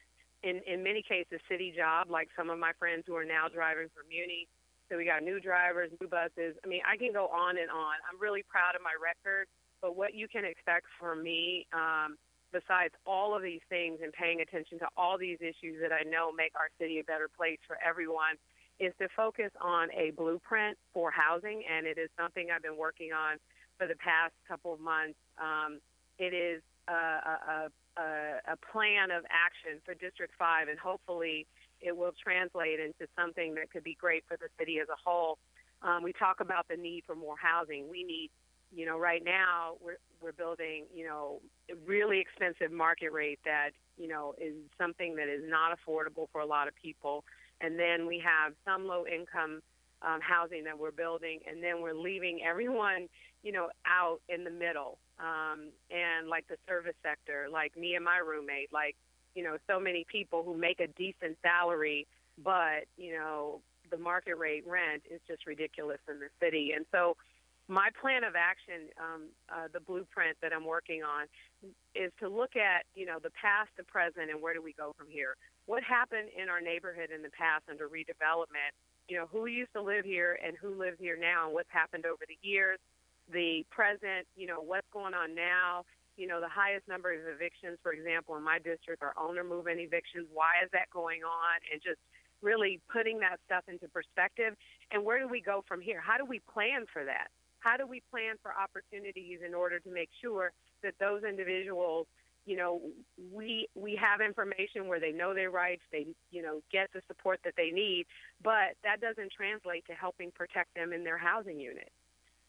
[0.43, 3.89] in, in many cases, city job, like some of my friends who are now driving
[3.93, 4.47] for Muni.
[4.89, 6.56] So we got new drivers, new buses.
[6.63, 8.00] I mean, I can go on and on.
[8.08, 9.47] I'm really proud of my record,
[9.82, 12.15] but what you can expect from me, um,
[12.54, 16.32] besides all of these things and paying attention to all these issues that I know
[16.32, 18.39] make our city a better place for everyone,
[18.79, 23.11] is to focus on a blueprint for housing, and it is something I've been working
[23.11, 23.37] on
[23.77, 25.17] for the past couple of months.
[25.41, 25.79] Um,
[26.19, 28.01] it is a, a, a,
[28.53, 31.45] a plan of action for District 5, and hopefully
[31.81, 35.37] it will translate into something that could be great for the city as a whole.
[35.81, 37.89] Um, we talk about the need for more housing.
[37.89, 38.31] We need,
[38.75, 41.41] you know, right now we're we're building, you know,
[41.85, 46.45] really expensive market rate that, you know, is something that is not affordable for a
[46.45, 47.23] lot of people.
[47.62, 49.62] And then we have some low income
[50.02, 53.08] um, housing that we're building, and then we're leaving everyone,
[53.43, 55.00] you know, out in the middle.
[55.20, 58.96] Um, and like the service sector, like me and my roommate, like,
[59.34, 62.06] you know, so many people who make a decent salary,
[62.43, 66.74] but, you know, the market rate rent is just ridiculous in the city.
[66.76, 67.15] And so,
[67.70, 71.28] my plan of action, um, uh, the blueprint that I'm working on,
[71.96, 74.93] is to look at you know the past, the present, and where do we go
[74.98, 75.36] from here.
[75.67, 78.71] What happened in our neighborhood in the past under redevelopment?
[79.08, 82.06] You know who used to live here and who lives here now, and what's happened
[82.06, 82.80] over the years.
[83.32, 85.84] The present, you know what's going on now.
[86.15, 89.80] You know the highest number of evictions, for example, in my district are owner move-in
[89.80, 90.27] evictions.
[90.34, 91.56] Why is that going on?
[91.71, 91.99] And just
[92.41, 94.56] really putting that stuff into perspective.
[94.91, 95.99] And where do we go from here?
[95.99, 97.28] How do we plan for that?
[97.59, 100.51] how do we plan for opportunities in order to make sure
[100.84, 102.07] that those individuals
[102.48, 102.82] you know
[103.32, 107.39] we we have information where they know their rights they you know get the support
[107.43, 108.06] that they need
[108.41, 111.91] but that doesn't translate to helping protect them in their housing unit.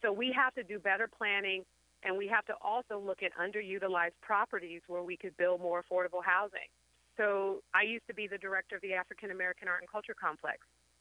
[0.00, 1.64] So we have to do better planning
[2.04, 6.22] and we have to also look at underutilized properties where we could build more affordable
[6.24, 6.70] housing.
[7.16, 10.58] So i used to be the director of the african american art and culture complex.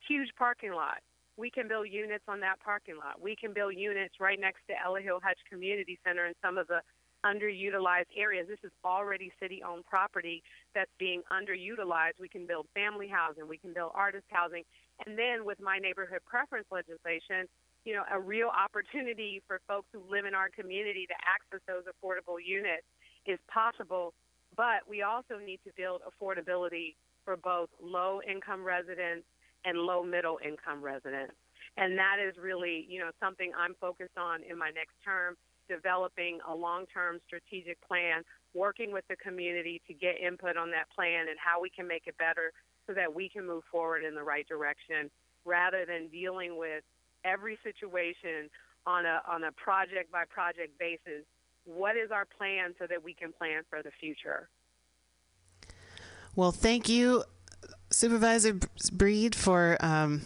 [0.08, 1.06] Huge parking lot.
[1.38, 3.22] We can build units on that parking lot.
[3.22, 6.66] We can build units right next to Ella Hill Hutch Community Center and some of
[6.66, 6.82] the
[7.28, 8.47] underutilized areas.
[8.47, 10.41] This is already city owned property
[10.73, 12.19] that's being underutilized.
[12.19, 14.63] We can build family housing, we can build artist housing.
[15.05, 17.45] And then with my neighborhood preference legislation,
[17.86, 21.84] you know, a real opportunity for folks who live in our community to access those
[21.86, 22.88] affordable units
[23.25, 24.13] is possible.
[24.55, 29.28] But we also need to build affordability for both low income residents
[29.65, 31.36] and low middle income residents.
[31.75, 35.36] And that is really, you know, something I'm focused on in my next term,
[35.70, 41.28] developing a long-term strategic plan, working with the community to get input on that plan
[41.30, 42.51] and how we can make it better
[42.86, 45.09] so that we can move forward in the right direction
[45.45, 46.84] rather than dealing with
[47.24, 48.49] every situation
[48.86, 51.26] on a on a project by project basis.
[51.65, 54.49] What is our plan so that we can plan for the future?
[56.36, 57.24] Well, thank you
[57.89, 58.59] Supervisor
[58.91, 60.22] Breed, for um,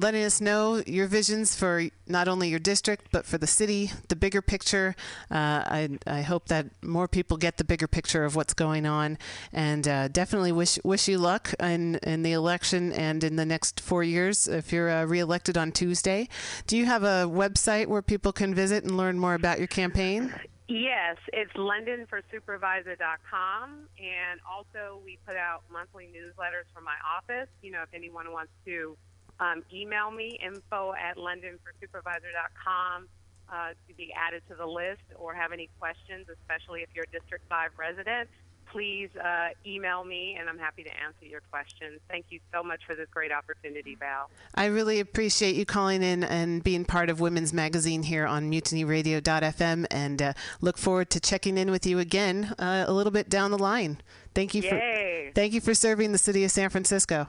[0.00, 4.16] letting us know your visions for not only your district but for the city, the
[4.16, 4.96] bigger picture.
[5.30, 9.18] Uh, I, I hope that more people get the bigger picture of what's going on,
[9.52, 13.80] and uh, definitely wish wish you luck in in the election and in the next
[13.80, 16.28] four years if you're uh, reelected on Tuesday.
[16.66, 20.34] Do you have a website where people can visit and learn more about your campaign?
[20.70, 23.88] Yes, it's londonforsupervisor.com.
[23.98, 27.48] And also, we put out monthly newsletters from my office.
[27.60, 28.96] You know, if anyone wants to
[29.40, 33.08] um, email me, info at londonforsupervisor.com
[33.52, 37.18] uh, to be added to the list or have any questions, especially if you're a
[37.18, 38.28] District 5 resident,
[38.70, 42.00] please uh, email me, and I'm happy to answer your questions.
[42.08, 44.30] Thank you so much for this great opportunity, Val.
[44.54, 49.86] I really appreciate you calling in and being part of Women's Magazine here on MutinyRadio.fm,
[49.90, 53.50] and uh, look forward to checking in with you again uh, a little bit down
[53.50, 54.00] the line.
[54.34, 55.30] Thank you Yay.
[55.30, 57.28] for thank you for serving the city of San Francisco.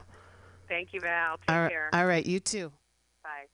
[0.72, 1.36] Thank you, Val.
[1.36, 1.90] Take All right, care.
[1.92, 2.72] all right, you too.
[3.22, 3.44] Bye.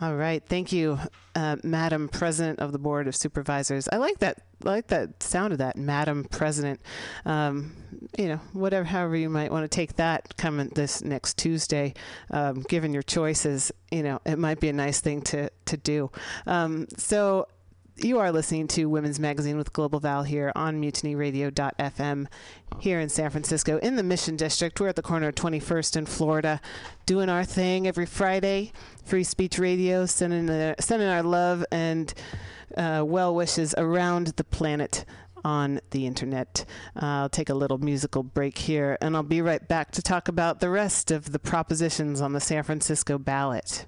[0.00, 0.98] All right, thank you,
[1.36, 3.88] uh, Madam President of the Board of Supervisors.
[3.92, 4.42] I like that.
[4.66, 6.80] I like that sound of that, Madam President.
[7.24, 7.76] Um,
[8.18, 11.94] you know, whatever, however you might want to take that coming this next Tuesday,
[12.32, 16.10] um, given your choices, you know, it might be a nice thing to to do.
[16.46, 17.46] Um, so.
[18.00, 22.28] You are listening to Women's Magazine with Global Val here on mutinyradio.fm
[22.78, 24.80] here in San Francisco in the Mission District.
[24.80, 26.60] We're at the corner of 21st and Florida
[27.06, 28.72] doing our thing every Friday.
[29.04, 32.14] Free Speech Radio, sending, sending our love and
[32.76, 35.04] uh, well wishes around the planet
[35.44, 36.64] on the internet.
[36.94, 40.28] Uh, I'll take a little musical break here and I'll be right back to talk
[40.28, 43.86] about the rest of the propositions on the San Francisco ballot.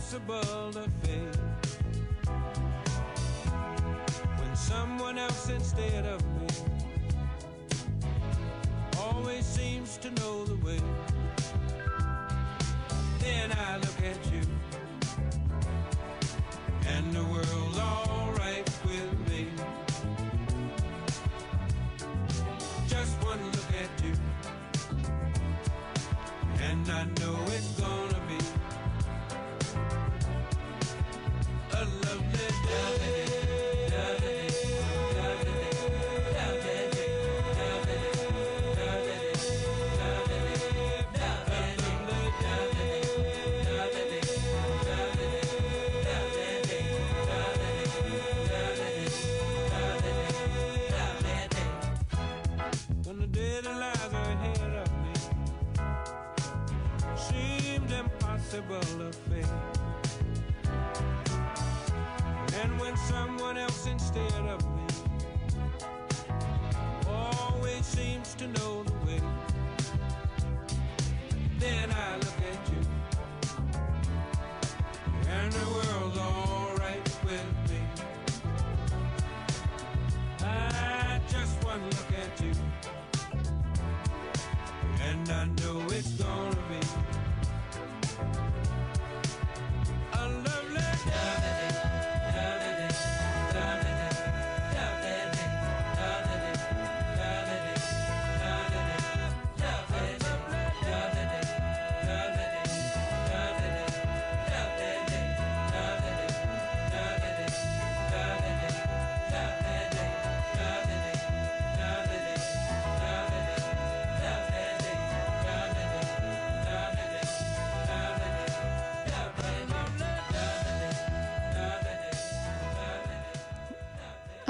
[0.00, 1.39] Impossible to face.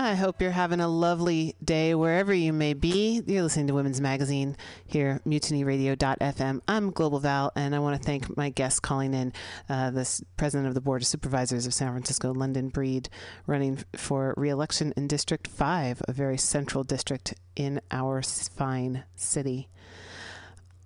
[0.01, 3.23] I hope you're having a lovely day wherever you may be.
[3.27, 6.63] You're listening to Women's Magazine here, mutinyradio.fm.
[6.67, 9.35] I'm Global Val, and I want to thank my guest calling in,
[9.69, 13.11] uh, the president of the Board of Supervisors of San Francisco, London Breed,
[13.47, 19.69] running for reelection in District 5, a very central district in our fine city.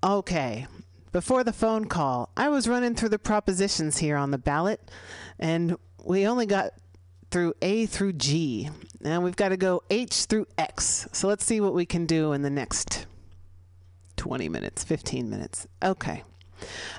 [0.03, 0.67] Okay,
[1.13, 4.91] before the phone call, I was running through the propositions here on the ballot,
[5.39, 6.73] and we only got
[7.35, 8.71] through A through G.
[9.05, 11.07] Now we've got to go H through X.
[11.13, 13.07] So let's see what we can do in the next
[14.17, 15.67] 20 minutes, 15 minutes.
[15.83, 16.23] Okay.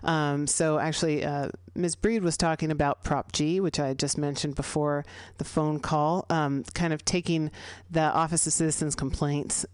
[0.03, 1.95] Um, so actually, uh, Ms.
[1.95, 5.03] Breed was talking about Prop G, which I just mentioned before
[5.39, 7.49] the phone call, um, kind of taking
[7.89, 9.65] the Office of Citizens Complaints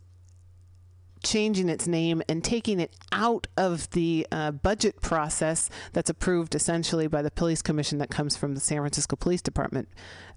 [1.23, 7.07] changing its name and taking it out of the uh, budget process that's approved essentially
[7.07, 9.87] by the police commission that comes from the San Francisco Police Department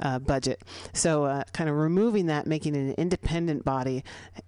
[0.00, 0.62] uh, budget.
[0.92, 4.04] So, uh, kind of removing that, making it an independent body,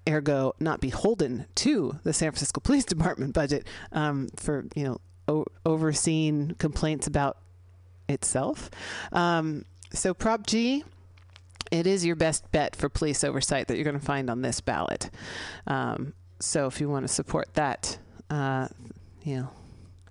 [0.09, 5.47] ergo not beholden to the San Francisco Police Department budget um, for you know o-
[5.65, 7.39] overseeing complaints about
[8.09, 8.71] itself.
[9.13, 10.85] Um, so, Prop G
[11.71, 14.61] it is your best bet for police oversight that you're going to find on this
[14.61, 15.11] ballot.
[15.67, 17.99] Um, so if you want to support that,
[18.31, 18.69] uh,
[19.23, 19.51] you know,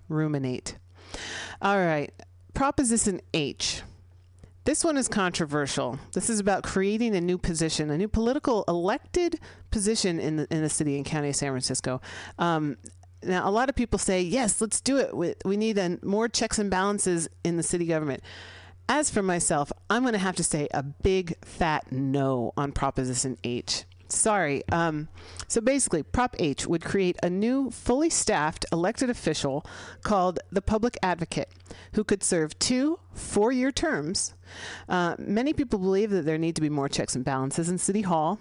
[0.08, 0.76] ruminate.
[1.62, 2.12] All right,
[2.54, 3.82] Proposition H.
[4.64, 6.00] This one is controversial.
[6.12, 9.38] This is about creating a new position, a new political elected
[9.70, 12.00] position in the in the city and county of San Francisco.
[12.38, 12.76] Um,
[13.22, 15.16] now, a lot of people say, yes, let's do it.
[15.16, 18.22] We, we need a, more checks and balances in the city government.
[18.88, 23.36] As for myself, I'm going to have to say a big fat no on Proposition
[23.42, 23.84] H.
[24.08, 24.62] Sorry.
[24.70, 25.08] Um,
[25.48, 29.64] so basically, Prop H would create a new, fully staffed elected official
[30.02, 31.50] called the Public Advocate,
[31.94, 34.34] who could serve two four year terms.
[34.88, 38.02] Uh, many people believe that there need to be more checks and balances in City
[38.02, 38.38] Hall.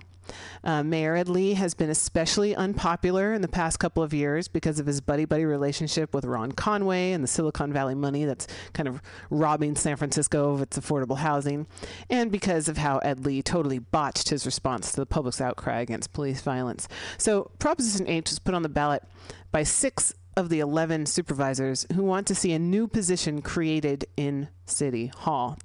[0.63, 4.80] Uh, Mayor Ed Lee has been especially unpopular in the past couple of years because
[4.80, 8.88] of his buddy buddy relationship with Ron Conway and the Silicon Valley money that's kind
[8.88, 11.67] of robbing San Francisco of its affordable housing,
[12.09, 16.13] and because of how Ed Lee totally botched his response to the public's outcry against
[16.13, 16.88] police violence.
[17.17, 19.03] So, Proposition H was put on the ballot
[19.51, 24.49] by six of the 11 supervisors who want to see a new position created in
[24.65, 25.57] City Hall.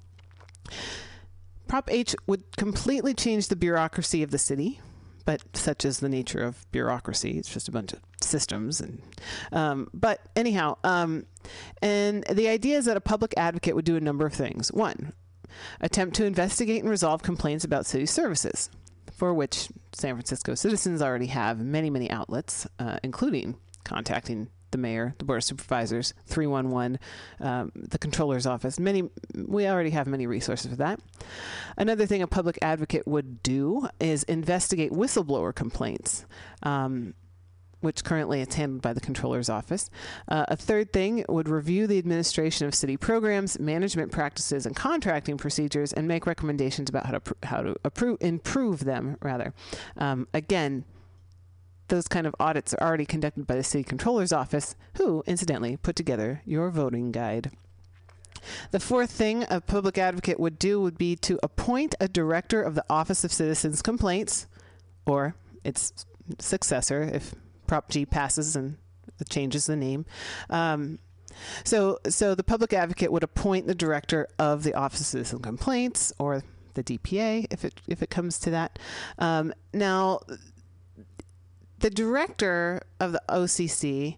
[1.71, 4.81] Prop H would completely change the bureaucracy of the city,
[5.23, 7.37] but such is the nature of bureaucracy.
[7.37, 8.81] It's just a bunch of systems.
[8.81, 9.01] And
[9.53, 11.27] um, but anyhow, um,
[11.81, 14.69] and the idea is that a public advocate would do a number of things.
[14.73, 15.13] One,
[15.79, 18.69] attempt to investigate and resolve complaints about city services,
[19.09, 23.55] for which San Francisco citizens already have many, many outlets, uh, including
[23.85, 26.99] contacting the mayor, the board of supervisors, 311,
[27.39, 28.79] um, the controller's office.
[28.79, 30.99] Many, we already have many resources for that.
[31.77, 36.25] Another thing a public advocate would do is investigate whistleblower complaints.
[36.63, 37.13] Um,
[37.81, 39.89] which currently it's handled by the controller's office.
[40.27, 45.37] Uh, a third thing would review the administration of city programs, management practices, and contracting
[45.37, 49.17] procedures, and make recommendations about how to pr- how to approve, improve them.
[49.21, 49.53] Rather,
[49.97, 50.85] um, again,
[51.91, 55.95] those kind of audits are already conducted by the city controller's office, who, incidentally, put
[55.95, 57.51] together your voting guide.
[58.71, 62.73] The fourth thing a public advocate would do would be to appoint a director of
[62.75, 64.47] the Office of Citizens Complaints,
[65.05, 66.05] or its
[66.39, 67.35] successor if
[67.67, 68.77] Prop G passes and
[69.29, 70.05] changes the name.
[70.49, 70.97] Um,
[71.63, 76.13] so, so the public advocate would appoint the director of the Office of Citizen Complaints,
[76.17, 78.79] or the DPA, if it if it comes to that.
[79.19, 80.21] Um, now,
[81.81, 84.17] the director of the OCC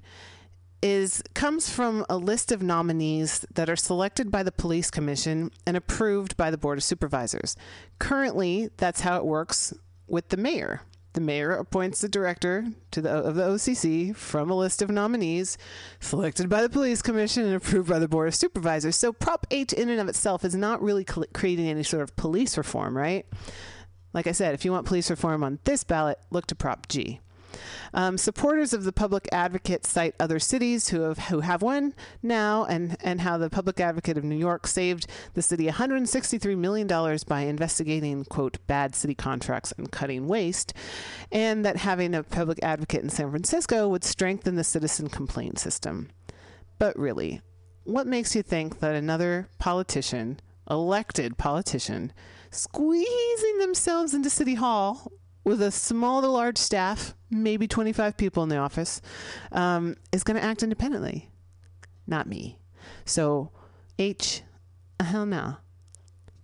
[0.81, 5.77] is comes from a list of nominees that are selected by the police commission and
[5.77, 7.55] approved by the board of supervisors.
[7.99, 9.73] Currently, that's how it works
[10.07, 10.81] with the mayor.
[11.13, 15.57] The mayor appoints the director to the, of the OCC from a list of nominees
[16.01, 18.97] selected by the police commission and approved by the board of supervisors.
[18.97, 22.15] So Prop H in and of itself is not really cl- creating any sort of
[22.17, 23.25] police reform, right?
[24.11, 27.21] Like I said, if you want police reform on this ballot, look to Prop G.
[27.93, 32.65] Um, supporters of the public advocate cite other cities who have who have one now,
[32.65, 37.23] and and how the public advocate of New York saved the city 163 million dollars
[37.23, 40.73] by investigating quote bad city contracts and cutting waste,
[41.31, 46.09] and that having a public advocate in San Francisco would strengthen the citizen complaint system.
[46.79, 47.41] But really,
[47.83, 50.39] what makes you think that another politician,
[50.69, 52.13] elected politician,
[52.49, 55.11] squeezing themselves into City Hall
[55.43, 59.01] with a small to large staff, maybe 25 people in the office,
[59.51, 61.29] um, is going to act independently.
[62.07, 62.59] Not me.
[63.05, 63.51] So,
[63.99, 64.41] H,
[64.99, 65.57] uh, hell no.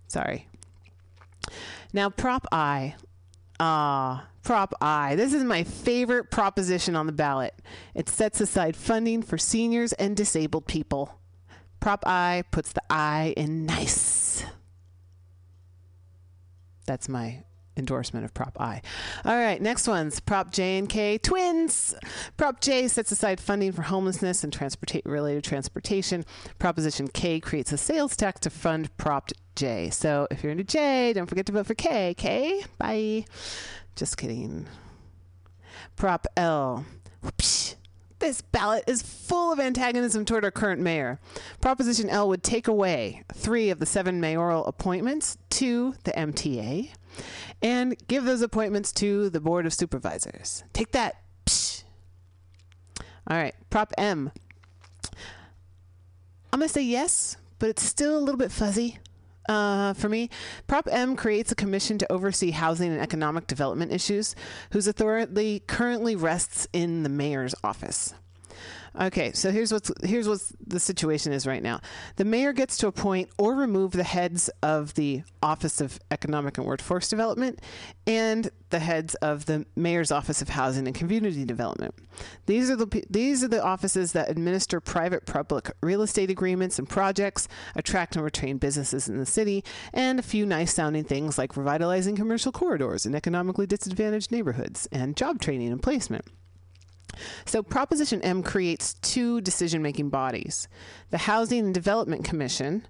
[0.08, 0.48] Sorry.
[1.92, 2.96] Now, Prop I.
[3.58, 5.16] Ah, Prop I.
[5.16, 7.54] This is my favorite proposition on the ballot.
[7.94, 11.20] It sets aside funding for seniors and disabled people.
[11.80, 14.44] Prop I puts the I in nice.
[16.86, 17.44] That's my
[17.76, 18.82] endorsement of Prop I.
[19.24, 21.94] All right, next one's Prop J and K twins.
[22.36, 26.24] Prop J sets aside funding for homelessness and transporta- related transportation.
[26.58, 29.90] Proposition K creates a sales tax to fund Prop J.
[29.90, 32.14] So if you're into J, don't forget to vote for K.
[32.14, 32.64] K.
[32.78, 33.24] Bye.
[33.96, 34.66] Just kidding.
[35.96, 36.84] Prop L.
[38.20, 41.18] This ballot is full of antagonism toward our current mayor.
[41.62, 46.90] Proposition L would take away three of the seven mayoral appointments to the MTA
[47.62, 50.64] and give those appointments to the Board of Supervisors.
[50.74, 51.22] Take that.
[51.46, 51.84] Psh.
[53.26, 54.30] All right, Prop M.
[56.52, 58.98] I'm going to say yes, but it's still a little bit fuzzy.
[59.50, 60.30] Uh, for me,
[60.68, 64.36] Prop M creates a commission to oversee housing and economic development issues,
[64.70, 68.14] whose authority currently rests in the mayor's office.
[68.98, 71.80] Okay, so here's what's here's what the situation is right now.
[72.16, 76.66] The mayor gets to appoint or remove the heads of the Office of Economic and
[76.66, 77.60] Workforce Development
[78.06, 81.94] and the heads of the mayor's Office of Housing and Community Development.
[82.46, 86.88] These are the these are the offices that administer private public real estate agreements and
[86.88, 89.62] projects, attract and retain businesses in the city,
[89.92, 95.16] and a few nice sounding things like revitalizing commercial corridors in economically disadvantaged neighborhoods and
[95.16, 96.24] job training and placement.
[97.44, 100.68] So, Proposition M creates two decision making bodies
[101.10, 102.86] the Housing and Development Commission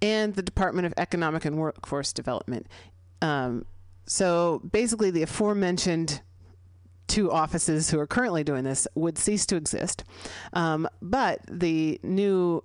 [0.00, 2.66] and the Department of Economic and Workforce Development.
[3.20, 3.64] Um,
[4.06, 6.20] so, basically, the aforementioned
[7.08, 10.04] two offices who are currently doing this would cease to exist.
[10.54, 12.64] Um, but the new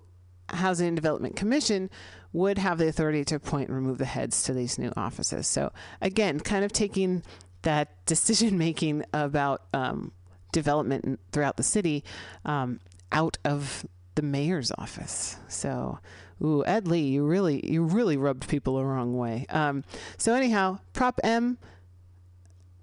[0.50, 1.90] Housing and Development Commission
[2.32, 5.46] would have the authority to appoint and remove the heads to these new offices.
[5.46, 7.22] So, again, kind of taking
[7.62, 10.12] that decision making about um,
[10.52, 12.04] development throughout the city
[12.44, 12.80] um,
[13.12, 15.36] out of the mayor's office.
[15.48, 15.98] So,
[16.42, 19.46] ooh, Ed Lee, you really, you really rubbed people the wrong way.
[19.48, 19.84] Um,
[20.16, 21.58] so, anyhow, Prop M,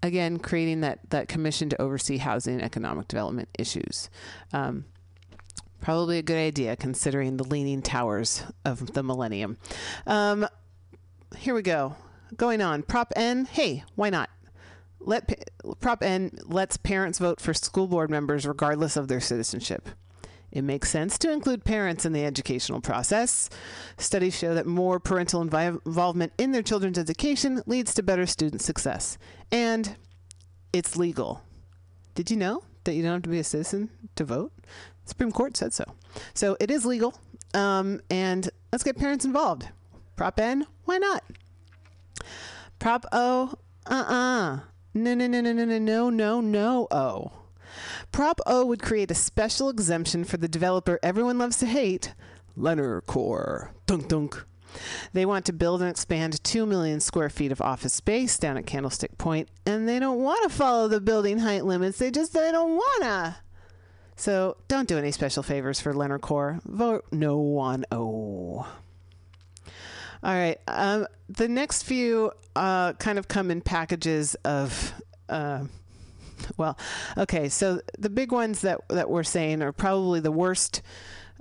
[0.01, 4.09] again, creating that that commission to oversee housing and economic development issues.
[4.53, 4.85] Um,
[5.81, 9.57] probably a good idea considering the leaning towers of the millennium.
[10.07, 10.47] Um,
[11.37, 11.95] here we go.
[12.37, 12.81] Going on.
[12.83, 13.45] Prop N.
[13.45, 14.29] Hey, why not?
[15.05, 15.49] Let
[15.79, 19.89] Prop N lets parents vote for school board members regardless of their citizenship.
[20.51, 23.49] It makes sense to include parents in the educational process.
[23.97, 28.61] Studies show that more parental invi- involvement in their children's education leads to better student
[28.61, 29.17] success.
[29.51, 29.97] And
[30.71, 31.41] it's legal.
[32.15, 34.53] Did you know that you don't have to be a citizen to vote?
[35.05, 35.83] Supreme Court said so.
[36.33, 37.13] So it is legal.
[37.53, 39.67] Um, and let's get parents involved.
[40.15, 41.23] Prop N, why not?
[42.79, 43.55] Prop O,
[43.87, 44.59] uh uh
[44.97, 47.31] No, no, no, no, no, no, no, no, no, O.
[48.13, 52.13] Prop O would create a special exemption for the developer everyone loves to hate,
[52.57, 53.71] Lennar Corp.
[53.87, 54.45] Dunk dunk.
[55.11, 58.65] They want to build and expand 2 million square feet of office space down at
[58.65, 61.97] Candlestick Point, and they don't want to follow the building height limits.
[61.97, 63.39] They just they don't wanna.
[64.15, 66.63] So don't do any special favors for Lennar Corp.
[66.63, 68.65] Vote no on O.
[70.25, 70.59] All right.
[70.67, 74.91] Um, the next few uh, kind of come in packages of.
[75.29, 75.65] Uh,
[76.57, 76.79] well,
[77.15, 77.47] okay.
[77.47, 80.81] So the big ones that that we're saying are probably the worst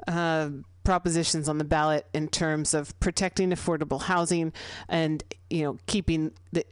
[0.06, 0.50] uh,
[0.84, 4.52] propositions on the ballot in terms of protecting affordable housing
[4.86, 6.66] and you know keeping the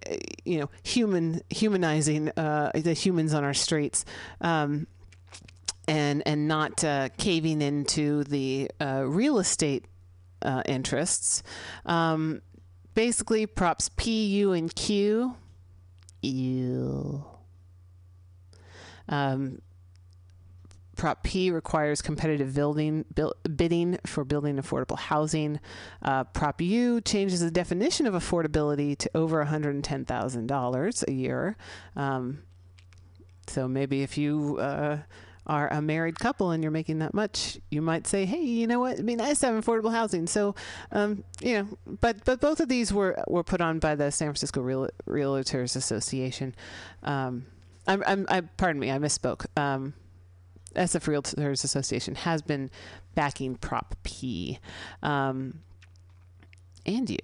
[0.45, 4.05] you know human humanizing uh, the humans on our streets.
[4.43, 4.87] Um,
[5.89, 9.87] and and not uh, caving into the uh, real estate
[10.43, 11.43] uh, interests.
[11.87, 12.43] Um,
[12.95, 15.37] basically, props P, U, and Q.
[16.23, 17.25] Ew.
[19.09, 19.61] Um,
[20.97, 25.59] Prop P requires competitive building buil- bidding for building affordable housing.
[26.01, 31.57] Uh, Prop U changes the definition of affordability to over $110,000 a year.
[31.97, 32.43] Um,
[33.49, 34.99] so maybe if you uh,
[35.47, 38.81] are a married couple and you're making that much, you might say, "Hey, you know
[38.81, 38.95] what?
[38.95, 40.55] It'd be nice to have affordable housing." So,
[40.93, 41.69] um, you know,
[42.01, 45.77] but but both of these were were put on by the San Francisco Real, Realtors
[45.77, 46.55] Association.
[47.03, 47.47] Um,
[47.87, 49.47] I'm, I'm, I pardon me, I misspoke.
[49.57, 49.95] Um,
[50.75, 52.71] SF Realtors Association has been
[53.15, 54.59] backing Prop P,
[55.03, 55.61] um,
[56.87, 57.19] and you.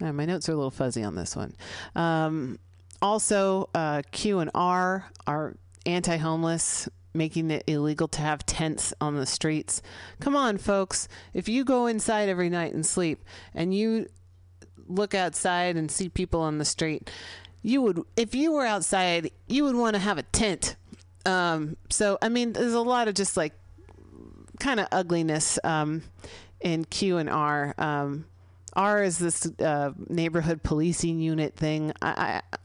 [0.00, 1.54] Uh, my notes are a little fuzzy on this one.
[1.94, 2.58] Um,
[3.00, 5.54] also, uh, Q and R are
[5.86, 9.82] anti-homeless, making it illegal to have tents on the streets.
[10.20, 11.08] Come on, folks!
[11.34, 14.08] If you go inside every night and sleep, and you
[14.86, 17.10] look outside and see people on the street,
[17.62, 20.76] you would, if you were outside, you would want to have a tent.
[21.24, 23.52] Um, so, I mean, there's a lot of just like
[24.60, 26.02] kind of ugliness um,
[26.60, 27.74] in Q and R.
[27.78, 28.26] Um,
[28.74, 31.92] R is this uh, neighborhood policing unit thing.
[32.00, 32.56] I, I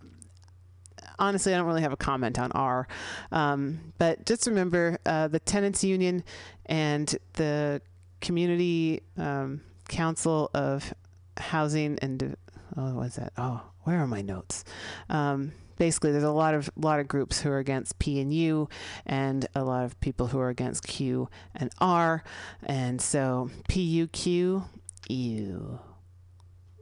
[1.21, 2.87] honestly, I don't really have a comment on R.
[3.31, 6.23] Um, but just remember uh, the tenants union
[6.65, 7.81] and the
[8.19, 10.93] community um, council of
[11.37, 12.35] housing and
[12.75, 13.31] oh, that?
[13.37, 14.65] Oh, where are my notes?
[15.09, 18.67] Um, basically, there's a lot of lot of groups who are against P and U,
[19.05, 22.23] and a lot of people who are against Q and R,
[22.63, 24.65] and so P U Q
[25.09, 25.79] U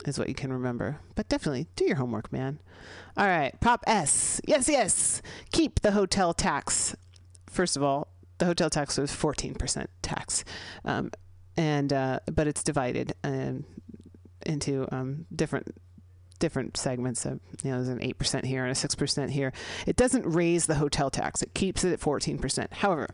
[0.06, 1.00] is what you can remember.
[1.16, 2.60] But definitely do your homework, man.
[3.18, 4.40] All right, Prop S.
[4.48, 5.22] Yes, yes.
[5.52, 6.96] Keep the hotel tax.
[7.48, 10.46] First of all, the hotel tax was 14% tax,
[10.86, 11.12] um,
[11.58, 13.66] and uh, but it's divided um,
[14.46, 15.76] into um, different
[16.40, 19.52] different segments of you know there's an 8% here and a 6% here
[19.86, 23.10] it doesn't raise the hotel tax it keeps it at 14% however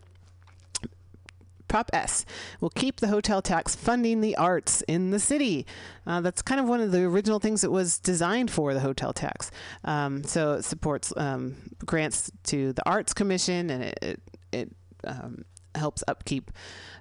[1.67, 2.25] Prop S
[2.61, 5.65] will keep the hotel tax funding the arts in the city.
[6.05, 9.13] Uh, that's kind of one of the original things it was designed for, the hotel
[9.13, 9.51] tax.
[9.83, 11.55] Um, so it supports um,
[11.85, 15.45] grants to the Arts Commission and it, it, it um,
[15.75, 16.51] helps upkeep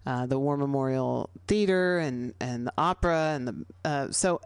[0.07, 3.35] uh, the War Memorial Theater and, and the opera.
[3.35, 4.41] and the uh, So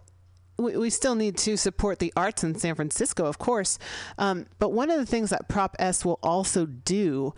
[0.59, 3.79] we, we still need to support the arts in San Francisco, of course.
[4.19, 7.35] Um, but one of the things that Prop S will also do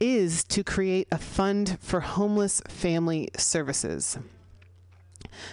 [0.00, 4.18] is to create a fund for homeless family services.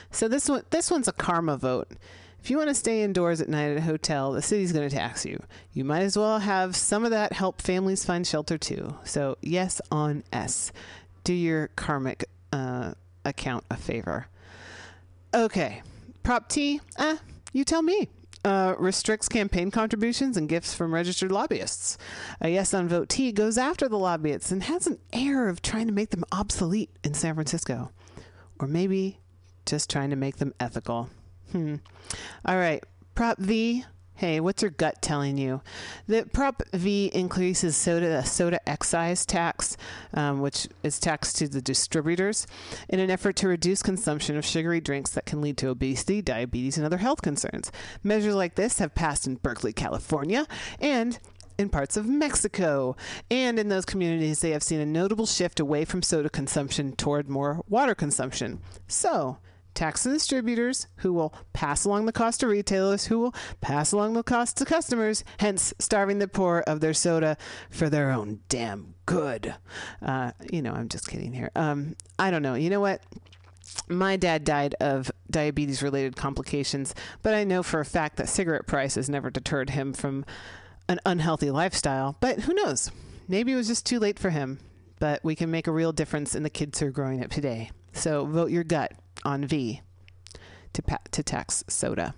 [0.10, 1.90] So this one, this one's a karma vote.
[2.42, 4.96] If you want to stay indoors at night at a hotel, the city's going to
[4.96, 5.44] tax you.
[5.74, 8.96] You might as well have some of that help families find shelter too.
[9.04, 10.72] So yes on S.
[11.26, 12.94] Do your karmic uh,
[13.26, 14.28] account a favor.
[15.34, 15.82] Okay,
[16.24, 16.80] Prop T.
[16.98, 17.18] Eh,
[17.52, 18.08] you tell me
[18.48, 21.98] uh, restricts campaign contributions and gifts from registered lobbyists.
[22.40, 25.88] A yes on vote T goes after the lobbyists and has an air of trying
[25.88, 27.92] to make them obsolete in San Francisco.
[28.60, 29.20] Or maybe
[29.66, 31.10] just trying to make them ethical.
[31.52, 31.76] Hmm.
[32.46, 32.84] All right.
[33.16, 33.84] Prop V
[34.18, 35.62] Hey, what's your gut telling you?
[36.08, 39.78] The Prop V increases soda soda excise tax,
[40.12, 42.48] um, which is taxed to the distributors,
[42.90, 46.78] in an effort to reduce consumption of sugary drinks that can lead to obesity, diabetes,
[46.78, 47.72] and other health concerns.
[48.02, 50.48] Measures like this have passed in Berkeley, California,
[50.82, 51.20] and
[51.60, 52.96] in parts of Mexico.
[53.30, 57.30] And in those communities, they have seen a notable shift away from soda consumption toward
[57.30, 58.62] more water consumption.
[58.88, 59.38] So,
[59.78, 64.14] tax the distributors, who will pass along the cost to retailers, who will pass along
[64.14, 67.38] the cost to customers, hence starving the poor of their soda
[67.70, 69.54] for their own damn good.
[70.02, 71.52] Uh, you know, I'm just kidding here.
[71.56, 72.56] Um, I don't know.
[72.56, 73.04] You know what?
[73.88, 78.66] My dad died of diabetes related complications, but I know for a fact that cigarette
[78.66, 80.26] prices never deterred him from
[80.90, 82.18] an unhealthy lifestyle.
[82.20, 82.92] But who knows?
[83.28, 84.60] Maybe it was just too late for him.
[85.00, 87.70] But we can make a real difference in the kids who are growing up today.
[87.94, 88.94] So vote your gut
[89.24, 89.82] on V
[90.74, 92.14] to pa- to tax soda.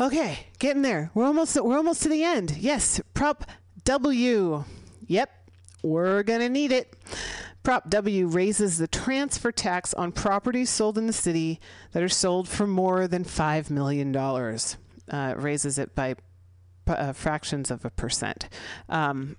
[0.00, 1.10] Okay, getting there.
[1.14, 2.56] We're almost we're almost to the end.
[2.58, 3.44] Yes, Prop
[3.84, 4.64] W.
[5.06, 5.30] Yep,
[5.82, 6.94] we're gonna need it.
[7.62, 11.60] Prop W raises the transfer tax on properties sold in the city
[11.92, 14.16] that are sold for more than $5 million.
[14.16, 16.14] Uh, raises it by
[16.86, 18.48] uh, fractions of a percent.
[18.88, 19.36] Um,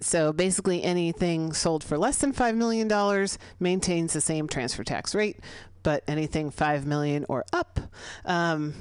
[0.00, 3.28] so basically, anything sold for less than $5 million
[3.58, 5.38] maintains the same transfer tax rate,
[5.82, 7.80] but anything 5 million or up,
[8.24, 8.74] um,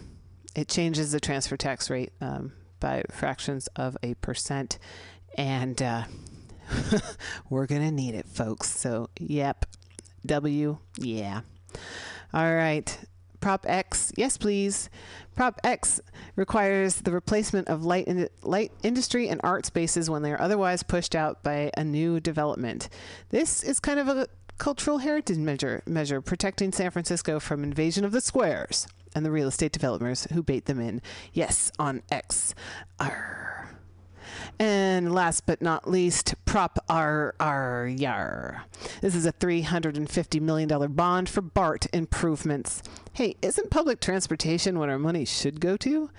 [0.55, 4.77] it changes the transfer tax rate um, by fractions of a percent.
[5.37, 6.03] And uh,
[7.49, 8.69] we're going to need it, folks.
[8.69, 9.65] So, yep.
[10.25, 11.41] W, yeah.
[12.33, 12.97] All right.
[13.39, 14.89] Prop X, yes, please.
[15.35, 16.01] Prop X
[16.35, 20.83] requires the replacement of light, in, light industry and art spaces when they are otherwise
[20.83, 22.89] pushed out by a new development.
[23.29, 24.27] This is kind of a
[24.57, 29.47] cultural heritage measure, measure protecting San Francisco from invasion of the squares and the real
[29.47, 31.01] estate developers who bait them in.
[31.33, 32.55] Yes, on X.
[32.99, 33.56] Arr.
[34.59, 38.65] And last but not least, Prop R R Yar.
[39.01, 42.81] This is a $350 million bond for BART improvements.
[43.13, 46.09] Hey, isn't public transportation what our money should go to?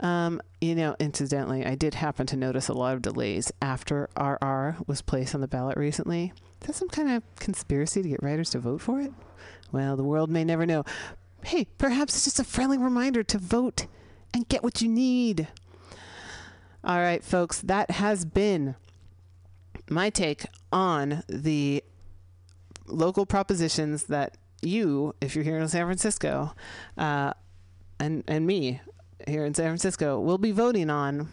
[0.00, 4.76] Um, you know, incidentally, I did happen to notice a lot of delays after RR
[4.86, 6.32] was placed on the ballot recently.
[6.60, 9.12] Is that some kind of conspiracy to get riders to vote for it?
[9.72, 10.84] Well, the world may never know.
[11.44, 13.86] Hey, perhaps it's just a friendly reminder to vote
[14.34, 15.48] and get what you need.
[16.84, 18.74] All right, folks, that has been
[19.88, 21.84] my take on the
[22.86, 26.54] local propositions that you, if you're here in San Francisco,
[26.98, 27.34] uh,
[28.00, 28.80] and and me
[29.28, 31.28] here in San Francisco, will be voting on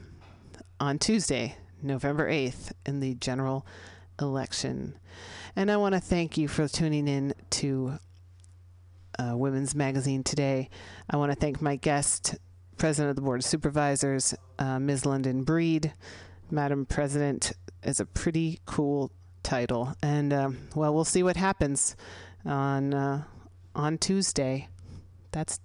[0.80, 3.66] on Tuesday, November 8th, in the general
[4.22, 5.00] election.
[5.56, 7.98] And I want to thank you for tuning in to
[9.18, 10.70] uh, Women's Magazine today.
[11.10, 12.36] I want to thank my guest,
[12.80, 15.06] President of the Board of Supervisors, uh, Ms.
[15.06, 15.94] London Breed.
[16.50, 17.52] Madam President
[17.84, 19.12] is a pretty cool
[19.44, 19.94] title.
[20.02, 21.96] And, um, well, we'll see what happens
[22.46, 23.24] on, uh,
[23.76, 24.70] on Tuesday.
[25.32, 25.60] That's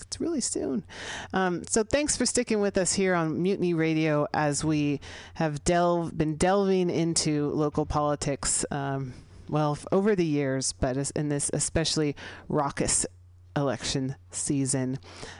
[0.00, 0.84] it's really soon.
[1.32, 5.00] Um, so thanks for sticking with us here on Mutiny Radio as we
[5.34, 8.64] have delve, been delving into local politics.
[8.70, 9.14] Um,
[9.48, 12.16] well, over the years, but in this especially
[12.48, 13.06] raucous
[13.56, 14.98] election season.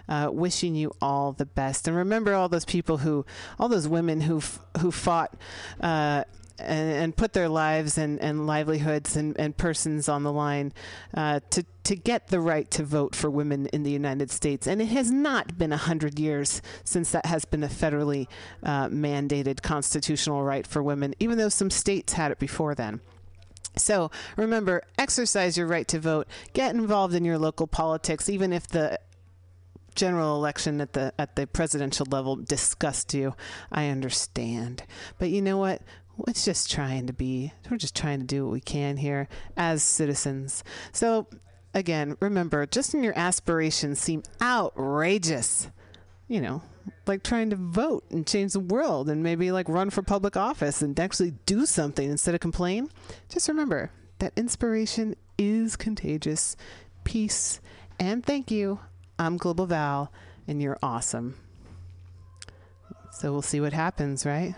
[0.08, 3.24] Uh, wishing you all the best, and remember all those people who,
[3.58, 4.40] all those women who
[4.80, 5.34] who fought.
[5.80, 6.24] Uh,
[6.58, 10.72] and, and, put their lives and, and livelihoods and, and, persons on the line
[11.12, 14.66] uh, to to get the right to vote for women in the United States.
[14.66, 18.26] And it has not been a hundred years since that has been a federally
[18.62, 23.00] uh, mandated constitutional right for women, even though some states had it before then.
[23.76, 26.26] So remember, exercise your right to vote.
[26.52, 28.98] Get involved in your local politics, even if the
[29.94, 33.34] general election at the at the presidential level disgusts you.
[33.72, 34.84] I understand,
[35.18, 35.82] but you know what?
[36.26, 37.52] It's just trying to be.
[37.70, 40.64] We're just trying to do what we can here as citizens.
[40.92, 41.26] So
[41.74, 45.68] again, remember, just when your aspirations seem outrageous,
[46.26, 46.62] you know,
[47.06, 50.82] like trying to vote and change the world and maybe like run for public office
[50.82, 52.88] and actually do something instead of complain,
[53.28, 56.56] just remember that inspiration is contagious.
[57.04, 57.60] Peace
[57.98, 58.80] and thank you.
[59.18, 60.12] I'm Global Val
[60.48, 61.36] and you're awesome.
[63.12, 64.54] So we'll see what happens, right?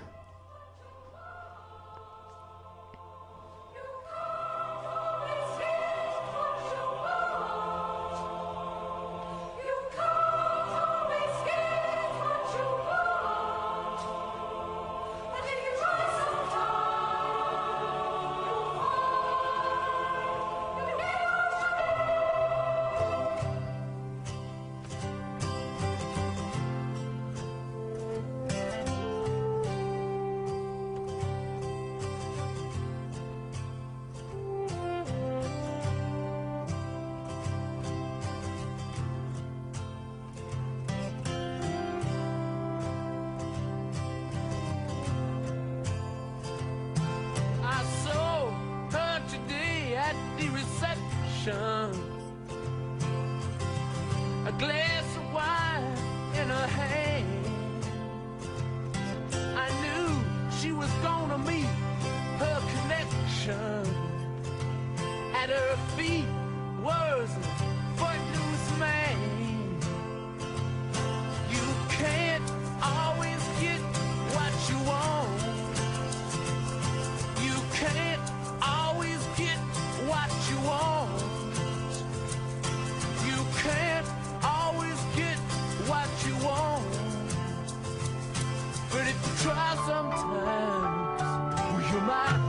[89.43, 92.48] Try sometimes, well, you might